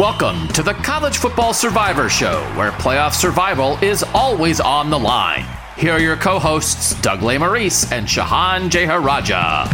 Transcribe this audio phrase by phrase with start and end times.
[0.00, 5.46] Welcome to the College Football Survivor Show, where playoff survival is always on the line.
[5.76, 9.72] Here are your co hosts, Doug Lesmerises and Shahan Jeyarajah.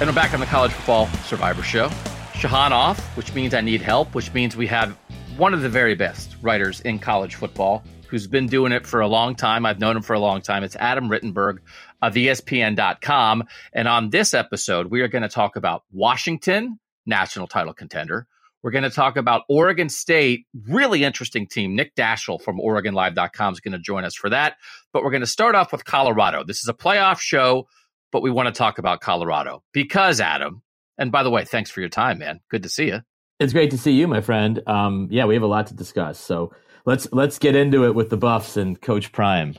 [0.00, 1.88] And we're back on the College Football Survivor Show.
[2.34, 4.90] Shahan off, which means I need help, which means we have
[5.38, 9.08] one of the very best writers in college football who's been doing it for a
[9.08, 9.64] long time.
[9.64, 10.62] I've known him for a long time.
[10.62, 11.60] It's Adam Rittenberg
[12.02, 13.44] of ESPN.com.
[13.72, 18.26] And on this episode, we are going to talk about Washington, national title contender.
[18.62, 21.76] We're going to talk about Oregon State, really interesting team.
[21.76, 24.56] Nick Daschel from OregonLive.com is going to join us for that.
[24.92, 26.42] But we're going to start off with Colorado.
[26.44, 27.68] This is a playoff show,
[28.10, 30.62] but we want to talk about Colorado because, Adam,
[30.98, 32.40] and by the way, thanks for your time, man.
[32.50, 33.00] Good to see you.
[33.38, 34.60] It's great to see you, my friend.
[34.66, 36.18] Um, yeah, we have a lot to discuss.
[36.18, 36.52] So
[36.84, 39.54] let's let's get into it with the Buffs and Coach Prime.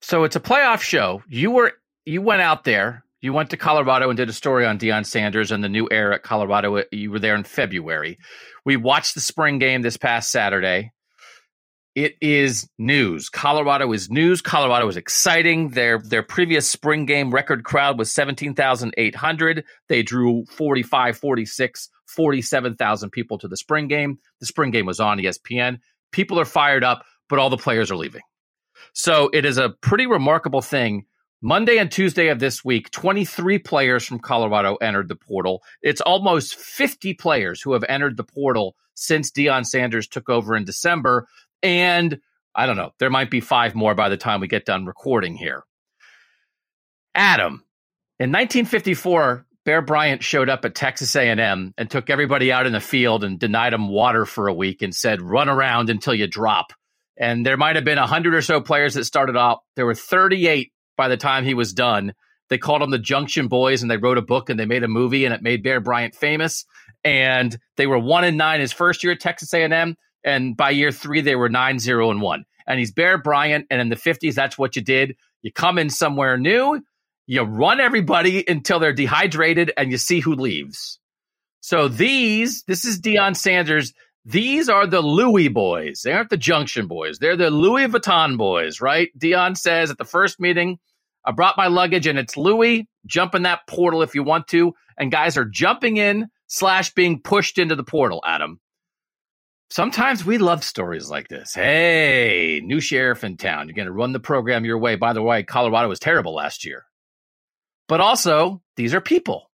[0.00, 1.22] So it's a playoff show.
[1.28, 1.72] You were
[2.06, 5.50] you went out there you went to Colorado and did a story on Deion Sanders
[5.50, 6.82] and the new era at Colorado.
[6.92, 8.18] You were there in February.
[8.64, 10.92] We watched the spring game this past Saturday.
[11.96, 13.28] It is news.
[13.28, 14.40] Colorado is news.
[14.40, 15.70] Colorado is exciting.
[15.70, 19.64] Their their previous spring game record crowd was 17,800.
[19.88, 24.20] They drew 45, 46, 47,000 people to the spring game.
[24.38, 25.80] The spring game was on ESPN.
[26.12, 28.22] People are fired up, but all the players are leaving.
[28.92, 31.06] So it is a pretty remarkable thing
[31.40, 35.62] Monday and Tuesday of this week, 23 players from Colorado entered the portal.
[35.82, 40.64] It's almost 50 players who have entered the portal since Deion Sanders took over in
[40.64, 41.28] December.
[41.62, 42.20] And
[42.56, 45.36] I don't know, there might be five more by the time we get done recording
[45.36, 45.62] here.
[47.14, 47.64] Adam,
[48.18, 52.80] in 1954, Bear Bryant showed up at Texas A&M and took everybody out in the
[52.80, 56.72] field and denied them water for a week and said, "Run around until you drop."
[57.16, 59.58] And there might have been 100 or so players that started off.
[59.76, 62.12] There were 38 by the time he was done.
[62.50, 64.88] They called them the Junction Boys and they wrote a book and they made a
[64.88, 66.66] movie and it made Bear Bryant famous.
[67.04, 69.96] And they were one and nine his first year at Texas A&M.
[70.24, 72.44] And by year three, they were nine, zero, and one.
[72.66, 73.66] And he's Bear Bryant.
[73.70, 75.16] And in the 50s, that's what you did.
[75.42, 76.82] You come in somewhere new,
[77.26, 80.98] you run everybody until they're dehydrated, and you see who leaves.
[81.60, 83.92] So these, this is Deion Sanders.
[84.24, 86.02] These are the Louis boys.
[86.02, 87.18] They aren't the Junction boys.
[87.18, 89.10] They're the Louis Vuitton boys, right?
[89.18, 90.78] Deion says at the first meeting,
[91.24, 92.88] I brought my luggage and it's Louis.
[93.06, 94.74] Jump in that portal if you want to.
[94.96, 98.60] And guys are jumping in slash being pushed into the portal, Adam.
[99.70, 101.54] Sometimes we love stories like this.
[101.54, 103.68] Hey, new sheriff in town.
[103.68, 104.96] You're going to run the program your way.
[104.96, 106.84] By the way, Colorado was terrible last year.
[107.86, 109.50] But also, these are people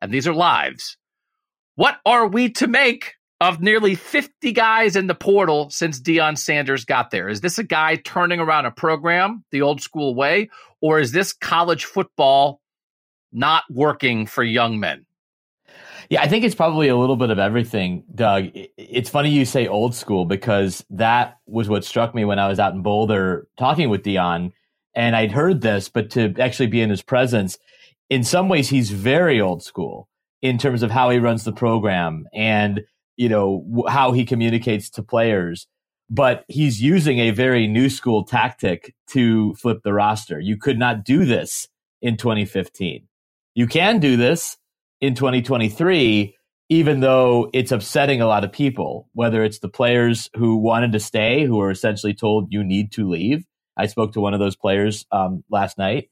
[0.00, 0.96] and these are lives.
[1.76, 6.84] What are we to make of nearly 50 guys in the portal since Deion Sanders
[6.84, 7.28] got there.
[7.28, 10.50] Is this a guy turning around a program the old school way,
[10.84, 12.60] or is this college football
[13.32, 15.06] not working for young men?
[16.10, 18.50] Yeah, I think it's probably a little bit of everything, Doug.
[18.52, 22.58] It's funny you say old school because that was what struck me when I was
[22.58, 24.52] out in Boulder talking with Deion.
[24.94, 27.56] And I'd heard this, but to actually be in his presence,
[28.10, 30.10] in some ways, he's very old school
[30.42, 32.26] in terms of how he runs the program.
[32.34, 32.82] And
[33.16, 35.66] you know, how he communicates to players.
[36.14, 40.38] But he's using a very new school tactic to flip the roster.
[40.38, 41.66] You could not do this
[42.00, 43.08] in 2015.
[43.56, 44.56] You can do this
[45.00, 46.36] in 2023,
[46.68, 51.00] even though it's upsetting a lot of people, whether it's the players who wanted to
[51.00, 53.44] stay, who are essentially told you need to leave.
[53.76, 56.10] I spoke to one of those players um, last night.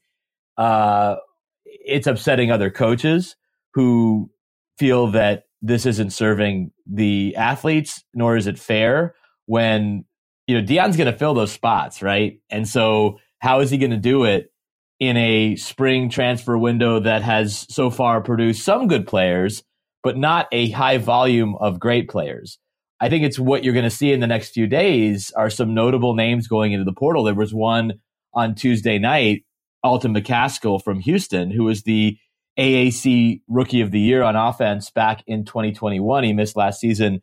[0.57, 1.15] Uh,
[1.63, 3.37] it's upsetting other coaches
[3.73, 4.29] who
[4.77, 9.15] feel that this isn't serving the athletes, nor is it fair
[9.45, 10.05] when,
[10.47, 12.39] you know, Deion's going to fill those spots, right?
[12.49, 14.51] And so how is he going to do it
[14.99, 19.63] in a spring transfer window that has so far produced some good players,
[20.01, 22.57] but not a high volume of great players.
[23.01, 25.73] I think it's what you're going to see in the next few days are some
[25.73, 27.23] notable names going into the portal.
[27.23, 27.95] There was one
[28.33, 29.43] on Tuesday night,
[29.83, 32.17] Alton McCaskill from Houston, who was the
[32.57, 36.23] AAC Rookie of the Year on offense back in 2021.
[36.23, 37.21] He missed last season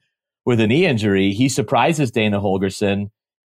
[0.51, 1.33] with a knee injury.
[1.33, 3.13] He surprises Dana Holgorsen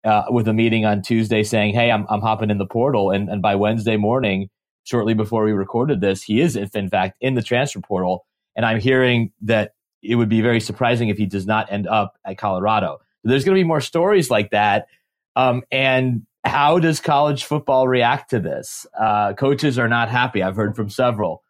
[0.03, 3.13] uh, with a meeting on Tuesday saying, Hey, I'm, I'm hopping in the portal.
[3.13, 4.51] And, and by Wednesday morning,
[4.83, 8.27] shortly before we recorded this, he is, in fact, in the transfer portal.
[8.57, 12.19] And I'm hearing that it would be very surprising if he does not end up
[12.25, 12.99] at Colorado.
[13.23, 14.89] There's going to be more stories like that.
[15.37, 18.85] Um, and how does college football react to this?
[18.99, 20.43] Uh, coaches are not happy.
[20.43, 21.45] I've heard from several.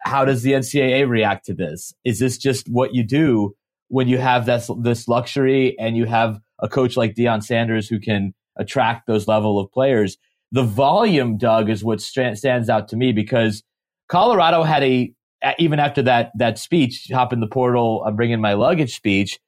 [0.00, 1.94] How does the NCAA react to this?
[2.04, 3.56] Is this just what you do
[3.88, 7.98] when you have this, this luxury and you have a coach like Deion Sanders who
[7.98, 10.16] can attract those level of players?
[10.52, 13.62] The volume, Doug, is what stands out to me because
[14.08, 15.12] Colorado had a
[15.58, 19.38] even after that that speech, hop in the portal, I'm bringing my luggage speech.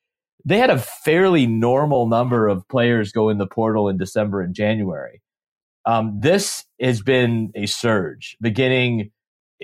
[0.45, 4.55] They had a fairly normal number of players go in the portal in December and
[4.55, 5.21] January.
[5.85, 9.11] Um, this has been a surge beginning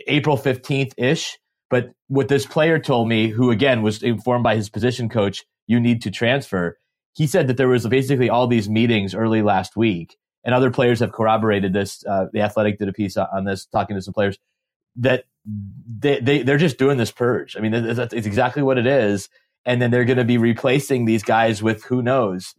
[0.07, 1.39] April 15th ish.
[1.69, 5.81] But what this player told me, who again was informed by his position coach, you
[5.81, 6.79] need to transfer.
[7.15, 11.01] He said that there was basically all these meetings early last week, and other players
[11.01, 12.05] have corroborated this.
[12.07, 14.39] Uh, the Athletic did a piece on this, talking to some players
[14.97, 17.57] that they, they they're just doing this purge.
[17.57, 19.29] I mean, it's, it's exactly what it is,
[19.65, 22.55] and then they're going to be replacing these guys with who knows,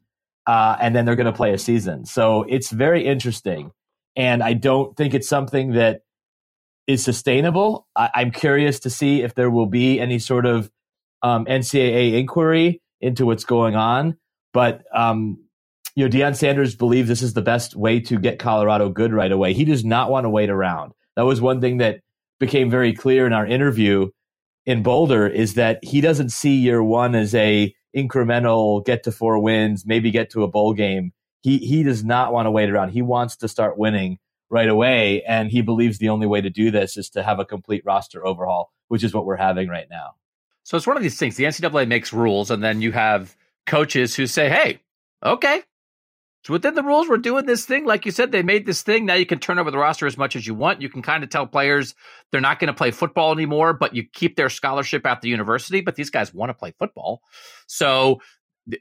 [0.48, 2.06] uh, and then they're going to play a season.
[2.06, 3.71] So it's very interesting,
[4.15, 6.01] and I don't think it's something that
[6.88, 7.88] is sustainable.
[7.95, 10.72] I, am curious to see if there will be any sort of
[11.22, 14.18] um, NCAA inquiry into what's going on,
[14.54, 14.84] but.
[14.94, 15.44] Um,
[15.95, 19.31] you know, Deion Sanders believes this is the best way to get Colorado good right
[19.31, 19.54] away.
[19.54, 20.94] He does not want to wait around.
[21.16, 22.01] That was one thing that
[22.39, 24.10] became very clear in our interview
[24.68, 29.39] in Boulder is that he doesn't see year one as a incremental get to four
[29.39, 31.13] wins, maybe get to a bowl game.
[31.42, 32.89] He he does not want to wait around.
[32.89, 34.19] He wants to start winning
[34.50, 37.46] right away, and he believes the only way to do this is to have a
[37.46, 40.16] complete roster overhaul, which is what we're having right now.
[40.64, 41.36] So it's one of these things.
[41.36, 43.36] The NCAA makes rules, and then you have
[43.66, 44.82] coaches who say, "Hey,
[45.24, 45.64] okay,
[46.48, 47.84] so within the rules, we're doing this thing.
[47.84, 49.06] Like you said, they made this thing.
[49.06, 50.82] Now you can turn over the roster as much as you want.
[50.82, 51.94] You can kind of tell players
[52.32, 55.82] they're not going to play football anymore, but you keep their scholarship at the university.
[55.82, 57.22] But these guys want to play football.
[57.68, 58.22] So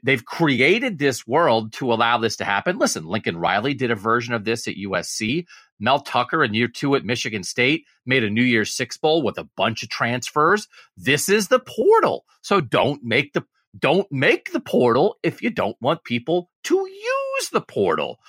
[0.03, 2.77] they've created this world to allow this to happen.
[2.77, 5.45] Listen, Lincoln Riley did a version of this at USC.
[5.79, 9.37] Mel Tucker in year two at Michigan State made a New Year's Six Bowl with
[9.37, 10.67] a bunch of transfers.
[10.95, 12.25] This is the portal.
[12.41, 13.45] So don't make the
[13.77, 18.19] don't make the portal if you don't want people to use the portal.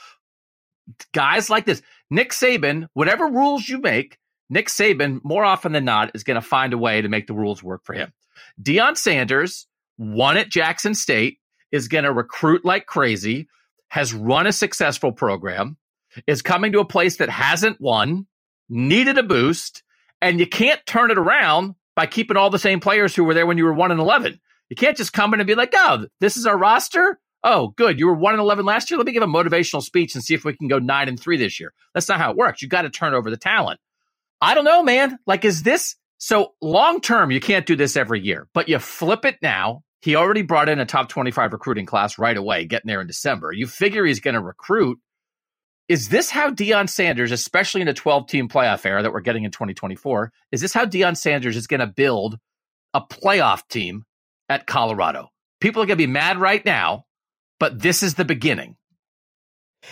[1.12, 4.18] Guys like this, Nick Saban, whatever rules you make,
[4.50, 7.34] Nick Saban, more often than not, is going to find a way to make the
[7.34, 8.12] rules work for him.
[8.62, 9.66] Deion Sanders
[9.98, 11.37] won at Jackson State,
[11.72, 13.48] is going to recruit like crazy,
[13.88, 15.76] has run a successful program,
[16.26, 18.26] is coming to a place that hasn't won,
[18.68, 19.82] needed a boost,
[20.20, 23.46] and you can't turn it around by keeping all the same players who were there
[23.46, 24.40] when you were 1 and 11.
[24.68, 27.18] You can't just come in and be like, oh, this is our roster.
[27.44, 27.98] Oh, good.
[27.98, 28.98] You were 1 and 11 last year.
[28.98, 31.36] Let me give a motivational speech and see if we can go 9 and 3
[31.36, 31.72] this year.
[31.94, 32.62] That's not how it works.
[32.62, 33.80] You got to turn over the talent.
[34.40, 35.18] I don't know, man.
[35.26, 37.30] Like, is this so long term?
[37.30, 39.82] You can't do this every year, but you flip it now.
[40.00, 43.52] He already brought in a top 25 recruiting class right away, getting there in December.
[43.52, 44.98] You figure he's going to recruit.
[45.88, 49.44] Is this how Deion Sanders, especially in a 12 team playoff era that we're getting
[49.44, 52.38] in 2024, is this how Deion Sanders is going to build
[52.94, 54.04] a playoff team
[54.48, 55.30] at Colorado.
[55.60, 57.06] People are going to be mad right now,
[57.58, 58.76] but this is the beginning.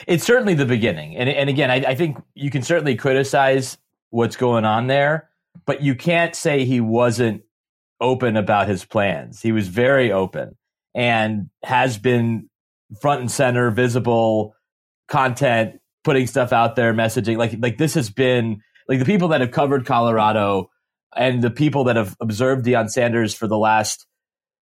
[0.07, 1.17] It's certainly the beginning.
[1.17, 3.79] And, and again, I, I think you can certainly criticize
[4.11, 5.31] what's going on there,
[5.65, 7.43] but you can't say he wasn't
[8.01, 9.41] open about his plans.
[9.41, 10.57] He was very open
[10.95, 12.49] and has been
[13.01, 14.55] front and center, visible
[15.09, 17.37] content, putting stuff out there, messaging.
[17.37, 20.71] Like like this has been like the people that have covered Colorado
[21.15, 24.07] and the people that have observed Deion Sanders for the last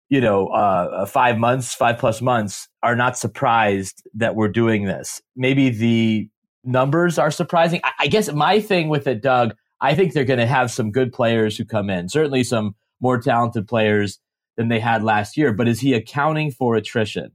[0.09, 5.21] you know, uh, five months, five plus months, are not surprised that we're doing this.
[5.35, 6.29] Maybe the
[6.63, 7.81] numbers are surprising.
[7.83, 10.91] I, I guess my thing with it, Doug, I think they're going to have some
[10.91, 12.09] good players who come in.
[12.09, 14.19] Certainly some more talented players
[14.55, 15.53] than they had last year.
[15.53, 17.31] But is he accounting for attrition?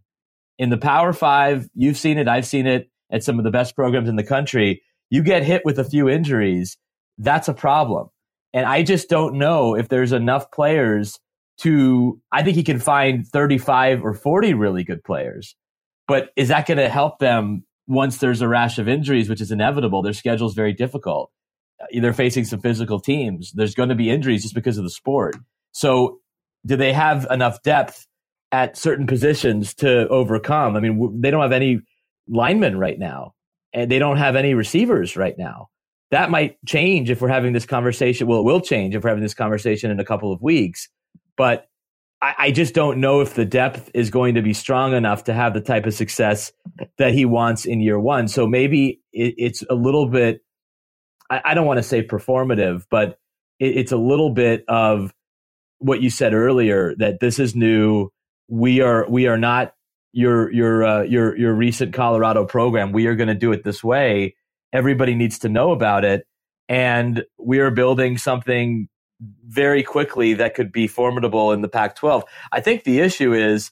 [0.58, 3.74] In the Power Five, you've seen it, I've seen it at some of the best
[3.74, 4.82] programs in the country.
[5.10, 6.76] You get hit with a few injuries,
[7.18, 8.08] that's a problem.
[8.54, 11.18] And I just don't know if there's enough players
[11.58, 15.54] to I think he can find 35 or 40 really good players.
[16.08, 19.52] But is that going to help them once there's a rash of injuries, which is
[19.52, 20.02] inevitable?
[20.02, 21.30] Their schedule is very difficult.
[21.92, 23.52] They're facing some physical teams.
[23.52, 25.36] There's going to be injuries just because of the sport.
[25.72, 26.20] So,
[26.64, 28.06] do they have enough depth
[28.52, 30.76] at certain positions to overcome?
[30.76, 31.80] I mean, they don't have any
[32.28, 33.34] linemen right now,
[33.72, 35.68] and they don't have any receivers right now.
[36.10, 38.26] That might change if we're having this conversation.
[38.26, 40.88] Well, it will change if we're having this conversation in a couple of weeks.
[41.36, 41.66] But
[42.20, 45.34] I, I just don't know if the depth is going to be strong enough to
[45.34, 46.52] have the type of success
[46.98, 48.28] that he wants in year one.
[48.28, 50.42] So maybe it, it's a little bit,
[51.30, 53.18] I, I don't want to say performative, but
[53.58, 55.12] it, it's a little bit of
[55.82, 58.10] what you said earlier that this is new.
[58.48, 59.74] We are we are not
[60.12, 62.92] your your uh, your your recent Colorado program.
[62.92, 64.36] We are going to do it this way.
[64.72, 66.26] Everybody needs to know about it,
[66.68, 68.88] and we are building something
[69.44, 72.24] very quickly that could be formidable in the Pac-12.
[72.50, 73.70] I think the issue is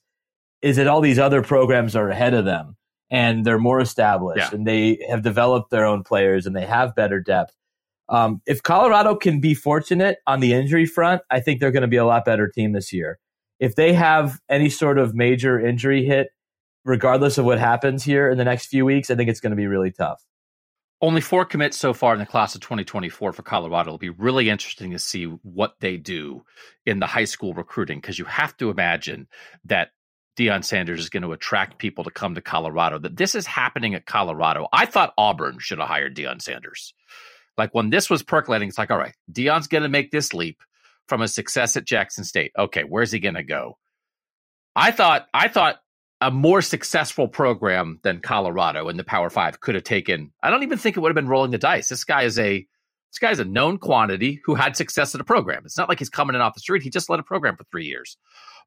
[0.62, 2.76] is that all these other programs are ahead of them
[3.10, 4.54] and they're more established yeah.
[4.54, 7.54] and they have developed their own players and they have better depth.
[8.10, 11.88] Um, if Colorado can be fortunate on the injury front, I think they're going to
[11.88, 13.18] be a lot better team this year.
[13.60, 16.28] If they have any sort of major injury hit,
[16.84, 19.56] regardless of what happens here in the next few weeks, I think it's going to
[19.56, 20.24] be really tough.
[21.02, 23.90] Only four commits so far in the class of 2024 for Colorado.
[23.90, 26.44] It'll be really interesting to see what they do
[26.84, 29.26] in the high school recruiting because you have to imagine
[29.64, 29.90] that
[30.36, 32.98] Deion Sanders is going to attract people to come to Colorado.
[32.98, 34.68] That this is happening at Colorado.
[34.72, 36.92] I thought Auburn should have hired Deion Sanders.
[37.58, 40.62] Like when this was percolating, it's like, all right, Deion's going to make this leap
[41.08, 42.52] from a success at Jackson State.
[42.58, 43.78] Okay, where's he going to go?
[44.74, 45.80] I thought I thought
[46.20, 50.32] a more successful program than Colorado in the Power Five could have taken.
[50.42, 51.88] I don't even think it would have been rolling the dice.
[51.88, 52.66] This guy is a
[53.10, 55.62] this guy is a known quantity who had success at a program.
[55.64, 56.82] It's not like he's coming in off the street.
[56.82, 58.16] He just led a program for three years.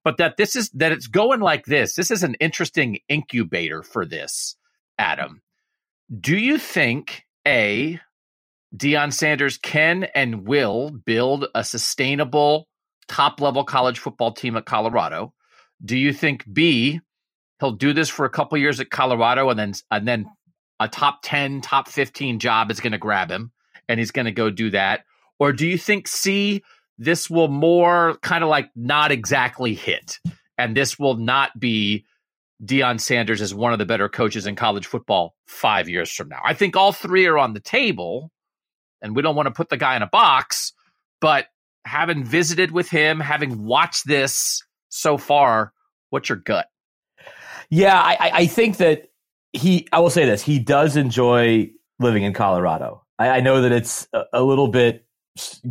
[0.03, 1.95] But that this is that it's going like this.
[1.95, 4.57] This is an interesting incubator for this,
[4.97, 5.41] Adam.
[6.19, 7.99] Do you think a
[8.75, 12.67] Deion Sanders can and will build a sustainable
[13.07, 15.33] top level college football team at Colorado?
[15.83, 17.01] Do you think B
[17.59, 20.25] he'll do this for a couple years at Colorado, and then and then
[20.79, 23.51] a top ten, top fifteen job is going to grab him,
[23.87, 25.01] and he's going to go do that.
[25.39, 26.63] Or do you think C
[26.97, 30.19] this will more kind of like not exactly hit,
[30.57, 32.05] and this will not be
[32.63, 36.41] Deion Sanders as one of the better coaches in college football five years from now?
[36.43, 38.29] I think all three are on the table,
[39.03, 40.73] and we don't want to put the guy in a box,
[41.21, 41.47] but
[41.85, 45.73] having visited with him, having watched this so far,
[46.09, 46.67] what's your gut?
[47.69, 49.09] Yeah, I, I think that
[49.51, 49.87] he.
[49.91, 53.03] I will say this: he does enjoy living in Colorado.
[53.19, 55.05] I, I know that it's a, a, little bit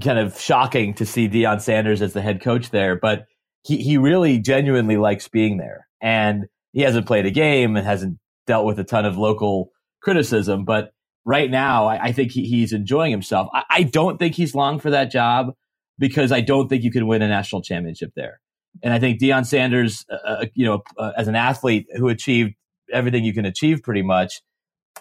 [0.03, 3.27] kind of shocking to see Deion Sanders as the head coach there, but
[3.63, 8.19] he he really genuinely likes being there, and he hasn't played a game and hasn't
[8.47, 9.71] dealt with a ton of local
[10.01, 10.93] criticism, but
[11.25, 13.49] right now, I, I think he, he's enjoying himself.
[13.53, 15.55] I, I, don't think he's long for that job
[15.99, 18.41] because I don't think you can win a national championship there.
[18.83, 22.55] And I think Deion Sanders, uh, uh, you know, uh, as an athlete who achieved
[22.93, 24.43] everything you can achieve pretty much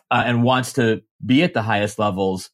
[0.09, 2.51] uh, and wants to be at the highest levels,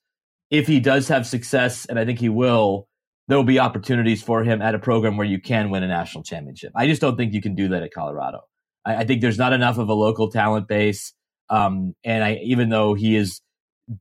[0.49, 2.87] if he does have success, and I think he will,
[3.27, 6.23] there will be opportunities for him at a program where you can win a national
[6.23, 6.71] championship.
[6.75, 8.41] I just don't think you can do that at Colorado.
[8.85, 11.13] I, I think there's not enough of a local talent base.
[11.49, 13.41] Um, and I, even though he is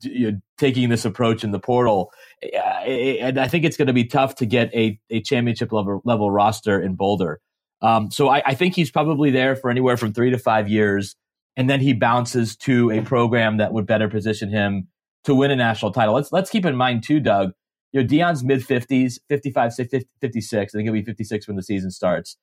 [0.03, 2.13] you know, taking this approach in the portal,
[2.43, 6.31] and I think it's going to be tough to get a, a championship level level
[6.31, 7.41] roster in Boulder.
[7.83, 11.15] Um, so I, I, think he's probably there for anywhere from three to five years,
[11.57, 14.89] and then he bounces to a program that would better position him
[15.25, 16.15] to win a national title.
[16.15, 17.53] Let's let's keep in mind too, Doug.
[17.93, 20.53] You know, Deion's mid fifties, 55, 56.
[20.55, 22.37] I think he'll be fifty six when the season starts.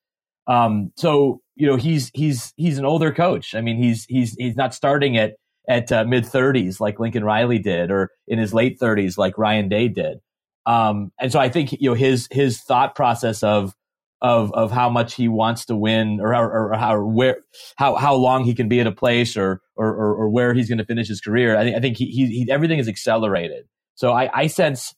[0.46, 3.54] Um, so you know, he's he's he's an older coach.
[3.54, 5.34] I mean, he's he's he's not starting at
[5.68, 9.68] at uh, mid 30s like Lincoln Riley did, or in his late 30s like Ryan
[9.68, 10.18] Day did.
[10.66, 13.74] Um, and so I think you know his his thought process of
[14.22, 17.38] of of how much he wants to win, or how or how where
[17.76, 20.68] how how long he can be at a place, or or or, or where he's
[20.68, 21.56] going to finish his career.
[21.56, 23.66] I think I think he, he, he everything is accelerated.
[23.96, 24.94] So I, I sense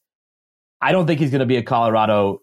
[0.80, 2.40] I don't think he's going to be at Colorado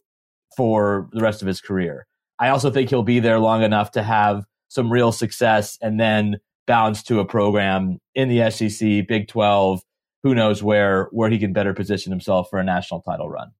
[0.55, 2.05] for the rest of his career.
[2.39, 6.37] I also think he'll be there long enough to have some real success and then
[6.65, 9.81] bounce to a program in the SEC, Big 12,
[10.23, 13.51] who knows where where he can better position himself for a national title run.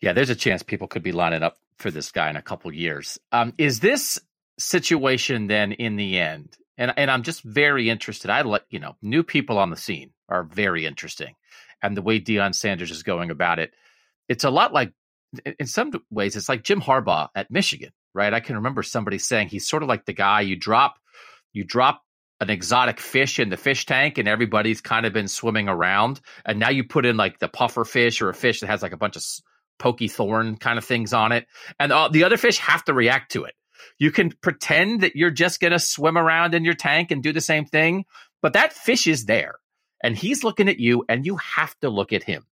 [0.00, 2.72] Yeah, there's a chance people could be lining up for this guy in a couple
[2.72, 3.18] years.
[3.30, 4.18] Um, is this
[4.58, 6.56] situation then in the end?
[6.78, 8.30] And and I'm just very interested.
[8.30, 11.34] I like you know new people on the scene are very interesting,
[11.82, 13.74] and the way Deion Sanders is going about it,
[14.28, 14.92] it's a lot like
[15.58, 18.32] in some ways it's like Jim Harbaugh at Michigan, right?
[18.32, 20.96] I can remember somebody saying he's sort of like the guy you drop
[21.52, 22.02] you drop
[22.42, 26.58] an exotic fish in the fish tank and everybody's kind of been swimming around and
[26.58, 28.96] now you put in like the puffer fish or a fish that has like a
[28.96, 29.22] bunch of
[29.78, 31.46] pokey thorn kind of things on it.
[31.78, 33.54] And all, the other fish have to react to it.
[33.98, 37.32] You can pretend that you're just going to swim around in your tank and do
[37.32, 38.06] the same thing,
[38.42, 39.54] but that fish is there
[40.02, 42.44] and he's looking at you and you have to look at him.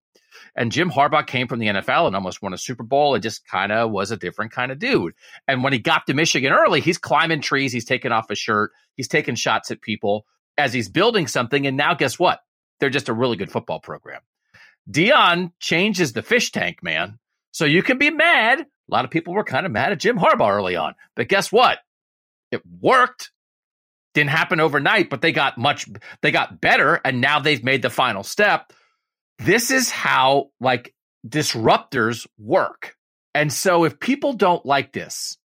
[0.54, 3.46] And Jim Harbaugh came from the NFL and almost won a Super Bowl and just
[3.46, 5.14] kind of was a different kind of dude.
[5.46, 8.72] And when he got to Michigan early, he's climbing trees, he's taking off his shirt,
[8.96, 10.26] he's taking shots at people
[10.58, 11.66] as he's building something.
[11.66, 12.40] And now, guess what?
[12.78, 14.20] They're just a really good football program.
[14.90, 17.18] Deion changes the fish tank, man.
[17.52, 18.60] So you can be mad.
[18.60, 20.94] A lot of people were kind of mad at Jim Harbaugh early on.
[21.14, 21.78] But guess what?
[22.50, 23.30] It worked.
[24.14, 25.88] Didn't happen overnight, but they got much,
[26.20, 27.00] they got better.
[27.04, 28.72] And now they've made the final step
[29.40, 30.94] this is how like
[31.26, 32.94] disruptors work.
[33.34, 35.38] And so if people don't like this,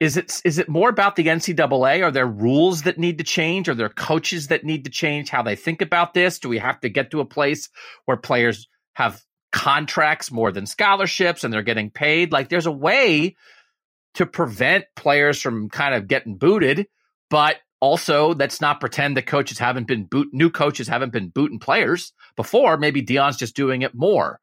[0.00, 2.04] is it is it more about the NCAA?
[2.04, 3.68] Are there rules that need to change?
[3.68, 6.38] Are there coaches that need to change how they think about this?
[6.38, 7.68] Do we have to get to a place
[8.04, 12.30] where players have contracts more than scholarships and they're getting paid?
[12.32, 13.36] Like there's a way
[14.14, 16.86] to prevent players from kind of getting booted,
[17.28, 21.58] but also, let's not pretend that coaches haven't been boot new coaches haven't been booting
[21.58, 22.76] players before.
[22.76, 24.40] Maybe Deion's just doing it more.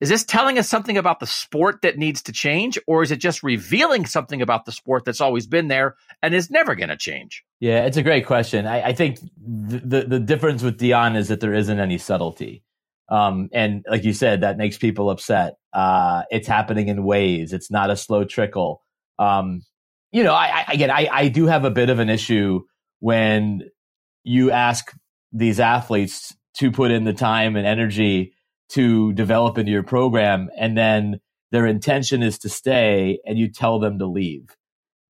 [0.00, 3.18] Is this telling us something about the sport that needs to change, or is it
[3.18, 6.96] just revealing something about the sport that's always been there and is never going to
[6.96, 7.44] change?
[7.60, 8.66] Yeah, it's a great question.
[8.66, 12.64] I, I think the, the difference with Deion is that there isn't any subtlety.
[13.10, 15.56] Um, and like you said, that makes people upset.
[15.72, 17.52] Uh, it's happening in waves.
[17.52, 18.82] It's not a slow trickle.
[19.18, 19.62] Um,
[20.12, 22.62] you know, I, I again, I, I do have a bit of an issue
[23.00, 23.62] when
[24.24, 24.92] you ask
[25.32, 28.34] these athletes to put in the time and energy
[28.70, 33.78] to develop into your program, and then their intention is to stay, and you tell
[33.78, 34.56] them to leave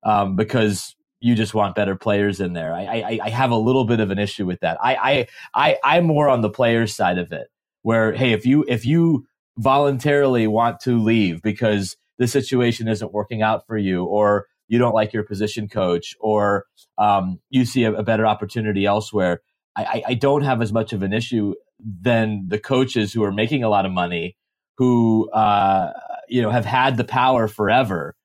[0.03, 2.73] um, because you just want better players in there.
[2.73, 4.79] I, I, I have a little bit of an issue with that.
[4.81, 7.47] I, I, I, I'm more on the players side of it,
[7.83, 9.27] where hey, if you if you
[9.57, 14.93] voluntarily want to leave because the situation isn't working out for you, or you don't
[14.93, 16.65] like your position coach or
[16.97, 19.41] um, you see a, a, better opportunity elsewhere.
[19.75, 23.65] I, I, don't have as much of an issue than the coaches who are making
[23.65, 24.37] a lot of money,
[24.77, 25.91] who uh,
[26.29, 28.15] you know have had the power forever,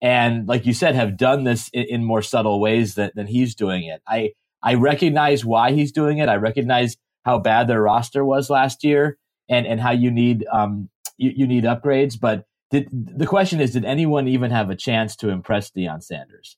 [0.00, 3.54] and like you said, have done this in, in more subtle ways than, than he's
[3.54, 4.00] doing it.
[4.06, 6.28] I I recognize why he's doing it.
[6.28, 9.16] I recognize how bad their roster was last year,
[9.48, 13.72] and and how you need um you, you need upgrades, but did the question is,
[13.72, 16.56] did anyone even have a chance to impress Deion Sanders?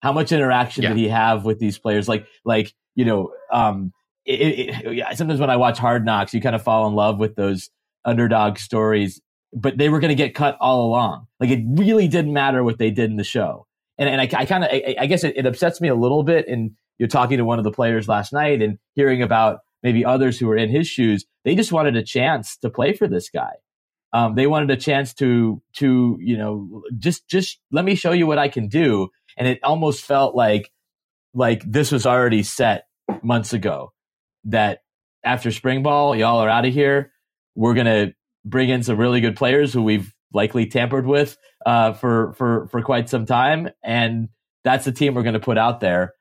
[0.00, 0.90] How much interaction yeah.
[0.90, 2.08] did he have with these players?
[2.08, 3.92] Like, like you know, um,
[4.24, 7.36] it, it, sometimes when I watch Hard Knocks, you kind of fall in love with
[7.36, 7.70] those
[8.04, 9.20] underdog stories,
[9.52, 11.26] but they were going to get cut all along.
[11.40, 13.66] Like it really didn't matter what they did in the show.
[13.98, 16.22] And, and I, I kind of, I, I, guess it, it upsets me a little
[16.22, 16.48] bit.
[16.48, 20.38] And you're talking to one of the players last night and hearing about maybe others
[20.38, 21.24] who were in his shoes.
[21.44, 23.52] They just wanted a chance to play for this guy.
[24.14, 28.28] Um, they wanted a chance to to you know just just let me show you
[28.28, 30.70] what I can do, and it almost felt like
[31.34, 32.84] like this was already set
[33.24, 33.92] months ago.
[34.44, 34.78] That
[35.24, 37.12] after spring ball, y'all are out of here.
[37.56, 38.12] We're gonna
[38.44, 42.82] bring in some really good players who we've likely tampered with uh, for for for
[42.82, 44.28] quite some time, and
[44.62, 46.14] that's the team we're to put out there.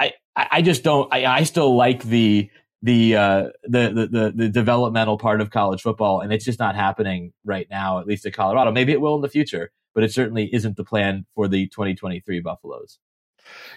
[0.00, 1.14] I I just don't.
[1.14, 2.50] I, I still like the
[2.82, 6.76] the, uh, the, the the the developmental part of college football, and it's just not
[6.76, 8.70] happening right now, at least at Colorado.
[8.70, 12.40] Maybe it will in the future, but it certainly isn't the plan for the 2023
[12.40, 12.98] Buffaloes.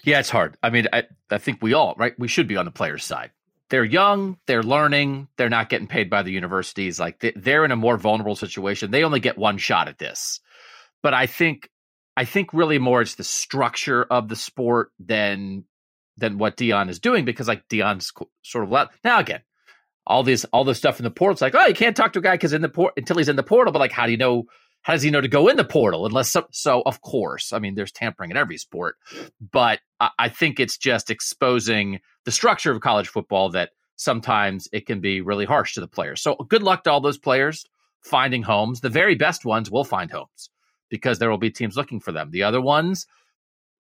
[0.04, 0.58] Yeah, it's hard.
[0.62, 2.14] I mean, I, I think we all right.
[2.18, 3.32] We should be on the players' side.
[3.70, 7.00] They're young, they're learning, they're not getting paid by the universities.
[7.00, 8.90] Like they're in a more vulnerable situation.
[8.90, 10.40] They only get one shot at this.
[11.04, 11.70] But I think
[12.18, 15.66] I think really more it's the structure of the sport than
[16.20, 18.12] than what Deion is doing because like Deion's
[18.44, 19.42] sort of let now again
[20.06, 21.34] all this all this stuff in the portal.
[21.34, 23.30] It's like oh you can't talk to a guy because in the port until he's
[23.30, 23.72] in the portal.
[23.72, 24.46] But like how do you know?
[24.82, 26.06] How does he know to go in the portal?
[26.06, 28.96] Unless so, so of course, I mean, there's tampering in every sport,
[29.42, 34.86] but I, I think it's just exposing the structure of college football that sometimes it
[34.86, 36.22] can be really harsh to the players.
[36.22, 37.66] So good luck to all those players
[38.02, 38.80] finding homes.
[38.80, 40.50] The very best ones will find homes
[40.90, 42.32] because there will be teams looking for them.
[42.32, 43.06] The other ones,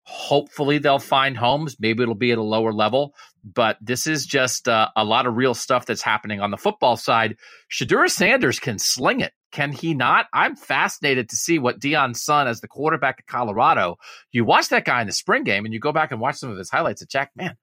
[0.09, 1.77] Hopefully, they'll find homes.
[1.81, 5.37] Maybe it'll be at a lower level, but this is just uh, a lot of
[5.37, 7.37] real stuff that's happening on the football side.
[7.71, 9.33] Shedeur Sanders can sling it.
[9.51, 10.27] Can he not?
[10.33, 13.97] I'm fascinated to see what Deion's son, as the quarterback of Colorado,
[14.31, 16.51] you watch that guy in the spring game and you go back and watch some
[16.51, 17.57] of his highlights at Jack, man,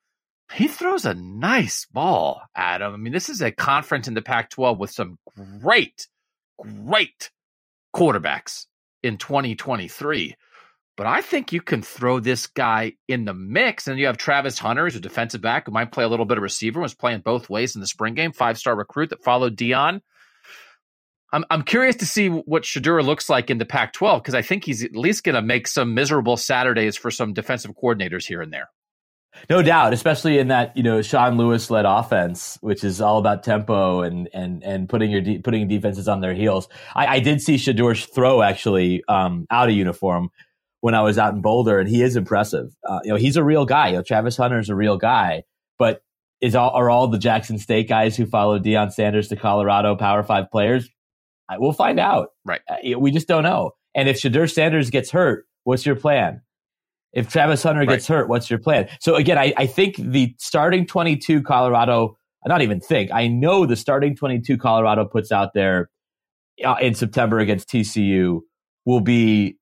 [0.51, 2.93] he throws a nice ball, Adam.
[2.93, 5.17] I mean, this is a conference in the Pac 12 with some
[5.61, 6.07] great,
[6.59, 7.31] great
[7.95, 8.65] quarterbacks
[9.01, 10.35] in 2023.
[10.95, 13.87] But I think you can throw this guy in the mix.
[13.87, 16.37] And you have Travis Hunter, who's a defensive back who might play a little bit
[16.37, 19.57] of receiver, was playing both ways in the spring game, five star recruit that followed
[19.57, 20.01] Deion.
[21.31, 24.65] I'm I'm curious to see what Shedeur looks like in the Pac-12 because I think
[24.65, 28.53] he's at least going to make some miserable Saturdays for some defensive coordinators here and
[28.53, 28.69] there.
[29.49, 33.41] No doubt, especially in that you know Sean Lewis led offense, which is all about
[33.41, 36.69] tempo and and and putting your de- putting defenses on their heels.
[36.93, 40.29] I, I did see Shedeur's throw actually um, out of uniform
[40.83, 42.75] when I was out in Boulder, and he is impressive.
[42.85, 43.87] Uh, you know, he's a real guy.
[43.87, 45.43] You know, Travis Hunter is a real guy,
[45.79, 46.01] but
[46.41, 50.23] is all are all the Jackson State guys who followed Deion Sanders to Colorado Power
[50.23, 50.89] Five players?
[51.47, 52.31] I, we'll find out.
[52.43, 52.59] Right.
[52.69, 53.71] Uh, we just don't know.
[53.95, 56.41] And if Shedeur Sanders gets hurt, what's your plan?
[57.13, 58.17] If Travis Hunter gets right.
[58.17, 58.89] hurt, what's your plan?
[58.99, 63.65] So again, I, I think the starting 22 Colorado, I not even think, I know
[63.65, 65.89] the starting 22 Colorado puts out there
[66.65, 68.41] uh, in September against TCU
[68.83, 69.57] will be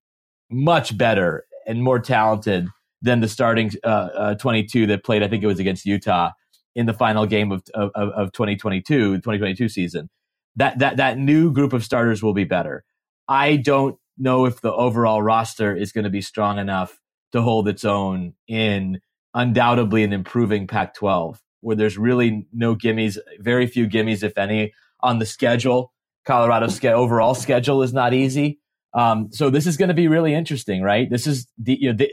[0.51, 2.67] much better and more talented
[3.01, 6.31] than the starting uh, uh, 22 that played, I think it was against Utah
[6.75, 10.09] in the final game of, of, of 2022, 2022 season.
[10.55, 12.83] That, that, that new group of starters will be better.
[13.27, 16.99] I don't know if the overall roster is going to be strong enough
[17.31, 18.99] to hold its own in
[19.33, 24.73] undoubtedly an improving Pac 12, where there's really no gimmies, very few gimmies, if any,
[24.99, 25.93] on the schedule.
[26.25, 28.59] Colorado's overall schedule is not easy.
[28.93, 31.09] Um, so this is going to be really interesting, right?
[31.09, 32.11] This is the, you know, the,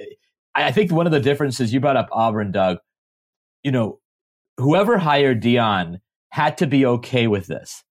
[0.55, 2.79] I think one of the differences you brought up Auburn, Doug,
[3.62, 4.01] you know,
[4.59, 5.99] whoever hired Deion
[6.31, 7.83] had to be okay with this.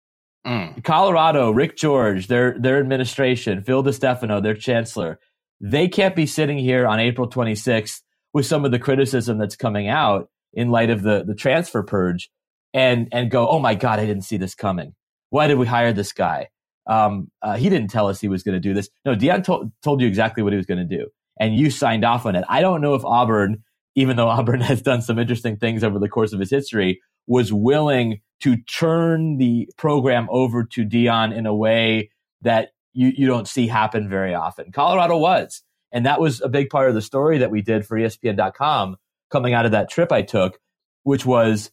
[0.46, 0.84] Mm.
[0.84, 5.20] Colorado, Rick George, their their administration, Phil DiStefano, their chancellor,
[5.60, 8.02] they can't be sitting here on April 26th
[8.34, 12.30] with some of the criticism that's coming out in light of the, the transfer purge
[12.74, 14.94] and, and go, oh my God, I didn't see this coming.
[15.30, 16.50] Why did we hire this guy?
[16.88, 18.90] Um, uh, he didn't tell us he was going to do this.
[19.06, 21.08] No, Deion told, told you exactly what he was going to do.
[21.40, 22.46] And you signed off on it.
[22.48, 23.64] I don't know if Auburn,
[23.96, 27.52] even though Auburn has done some interesting things over the course of its history, was
[27.52, 33.48] willing to turn the program over to Deion in a way that you, you don't
[33.48, 34.72] see happen very often.
[34.72, 35.62] Colorado was.
[35.92, 38.98] And that was a big part of the story that we did for ESPN.com
[39.30, 40.60] coming out of that trip I took,
[41.04, 41.72] which was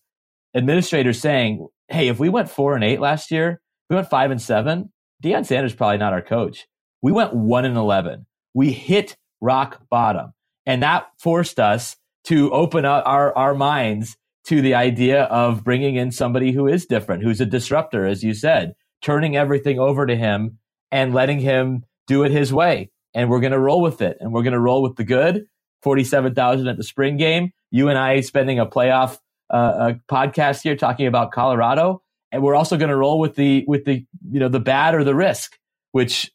[0.54, 4.40] administrators saying, Hey, if we went four and eight last year, we went five and
[4.40, 4.92] seven,
[5.24, 6.66] Deion Sanders probably not our coach.
[7.00, 8.26] We went one and 11.
[8.52, 10.32] We hit rock bottom.
[10.66, 15.96] And that forced us to open up our, our minds to the idea of bringing
[15.96, 20.14] in somebody who is different, who's a disruptor, as you said, turning everything over to
[20.14, 20.58] him
[20.92, 22.90] and letting him do it his way.
[23.14, 24.18] And we're going to roll with it.
[24.20, 25.46] And we're going to roll with the good.
[25.82, 27.52] 47,000 at the spring game.
[27.70, 29.18] You and I spending a playoff
[29.50, 32.02] uh, a podcast here talking about Colorado.
[32.34, 35.04] And we're also going to roll with the, with the, you know, the bad or
[35.04, 35.56] the risk,
[35.92, 36.32] which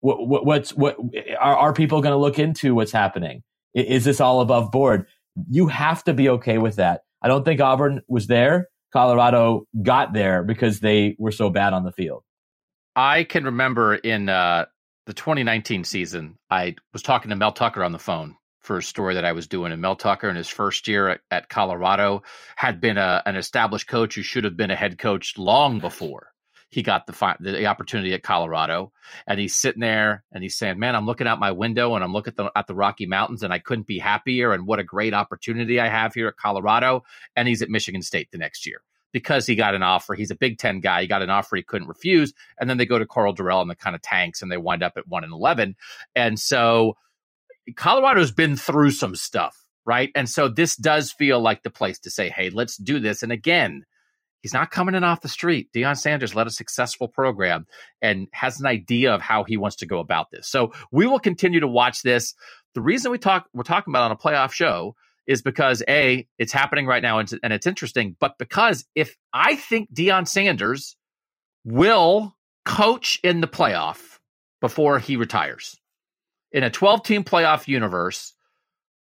[0.00, 0.96] what, what what's, what
[1.38, 3.42] are, are people going to look into what's happening?
[3.74, 5.06] Is this all above board?
[5.50, 7.02] You have to be okay with that.
[7.20, 8.68] I don't think Auburn was there.
[8.94, 12.22] Colorado got there because they were so bad on the field.
[12.96, 14.64] I can remember in uh,
[15.04, 19.14] the 2019 season, I was talking to Mel Tucker on the phone for a story
[19.14, 19.72] that I was doing.
[19.72, 22.22] And Mel Tucker, in his first year at, at Colorado,
[22.56, 26.30] had been a, an established coach who should have been a head coach long before
[26.70, 28.92] he got the, the opportunity at Colorado.
[29.26, 32.12] And he's sitting there and he's saying, "Man, I'm looking out my window and I'm
[32.12, 34.52] looking at the, at the Rocky Mountains, and I couldn't be happier.
[34.52, 37.02] And what a great opportunity I have here at Colorado."
[37.36, 40.14] And he's at Michigan State the next year because he got an offer.
[40.14, 41.02] He's a Big Ten guy.
[41.02, 42.32] He got an offer he couldn't refuse.
[42.60, 44.82] And then they go to Karl Dorrell and the kind of tanks and they wind
[44.82, 45.74] up at one and eleven.
[46.14, 46.96] And so
[47.76, 50.10] Colorado's been through some stuff, right?
[50.14, 53.22] And so this does feel like the place to say, hey, let's do this.
[53.22, 53.84] And again,
[54.42, 55.68] he's not coming in off the street.
[55.74, 57.66] Deion Sanders led a successful program
[58.02, 60.48] and has an idea of how he wants to go about this.
[60.48, 62.34] So we will continue to watch this.
[62.74, 64.94] The reason we talk we're talking about on a playoff show
[65.26, 69.56] is because a it's happening right now and, and it's interesting, but because if I
[69.56, 70.96] think Deion Sanders
[71.64, 74.18] will coach in the playoff
[74.60, 75.79] before he retires
[76.52, 78.32] in a 12 team playoff universe,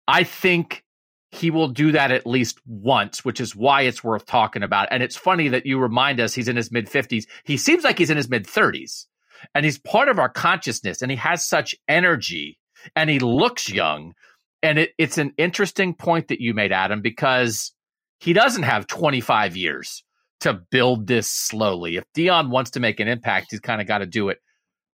[0.07, 0.85] I think
[1.31, 4.89] he will do that at least once, which is why it's worth talking about.
[4.91, 7.27] And it's funny that you remind us he's in his mid 50s.
[7.45, 9.07] He seems like he's in his mid 30s
[9.55, 12.59] and he's part of our consciousness and he has such energy
[12.95, 14.15] and he looks young
[14.63, 17.73] and it, it's an interesting point that you made, Adam, because
[18.19, 20.03] he doesn't have 25 years
[20.41, 21.97] to build this slowly.
[21.97, 24.39] If Deion wants to make an impact, he's kind of got to do it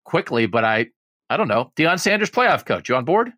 [0.06, 0.46] quickly.
[0.46, 0.88] But I,
[1.30, 1.72] I don't know.
[1.76, 3.34] Deion Sanders, playoff coach, you on board?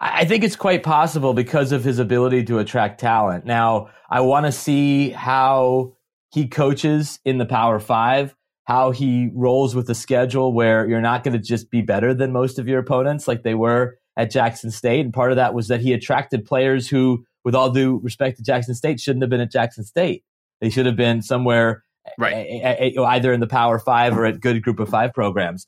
[0.00, 3.44] I think it's quite possible because of his ability to attract talent.
[3.44, 5.96] Now, I want to see how
[6.32, 11.24] he coaches in the Power Five, how he rolls with a schedule where you're not
[11.24, 14.70] going to just be better than most of your opponents like they were at Jackson
[14.70, 15.00] State.
[15.00, 18.44] And part of that was that he attracted players who, with all due respect to
[18.44, 20.24] Jackson State, shouldn't have been at Jackson State.
[20.60, 21.84] They should have been somewhere
[22.18, 22.34] right?
[22.34, 25.66] A, a, a, either in the Power Five or at good Group of Five programs.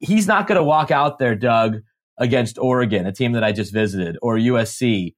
[0.00, 1.82] He's not going to walk out there, Doug,
[2.18, 5.14] against Oregon, a team that I just visited, or USC,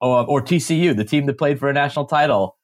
[0.00, 2.56] or, or TCU, the team that played for a national title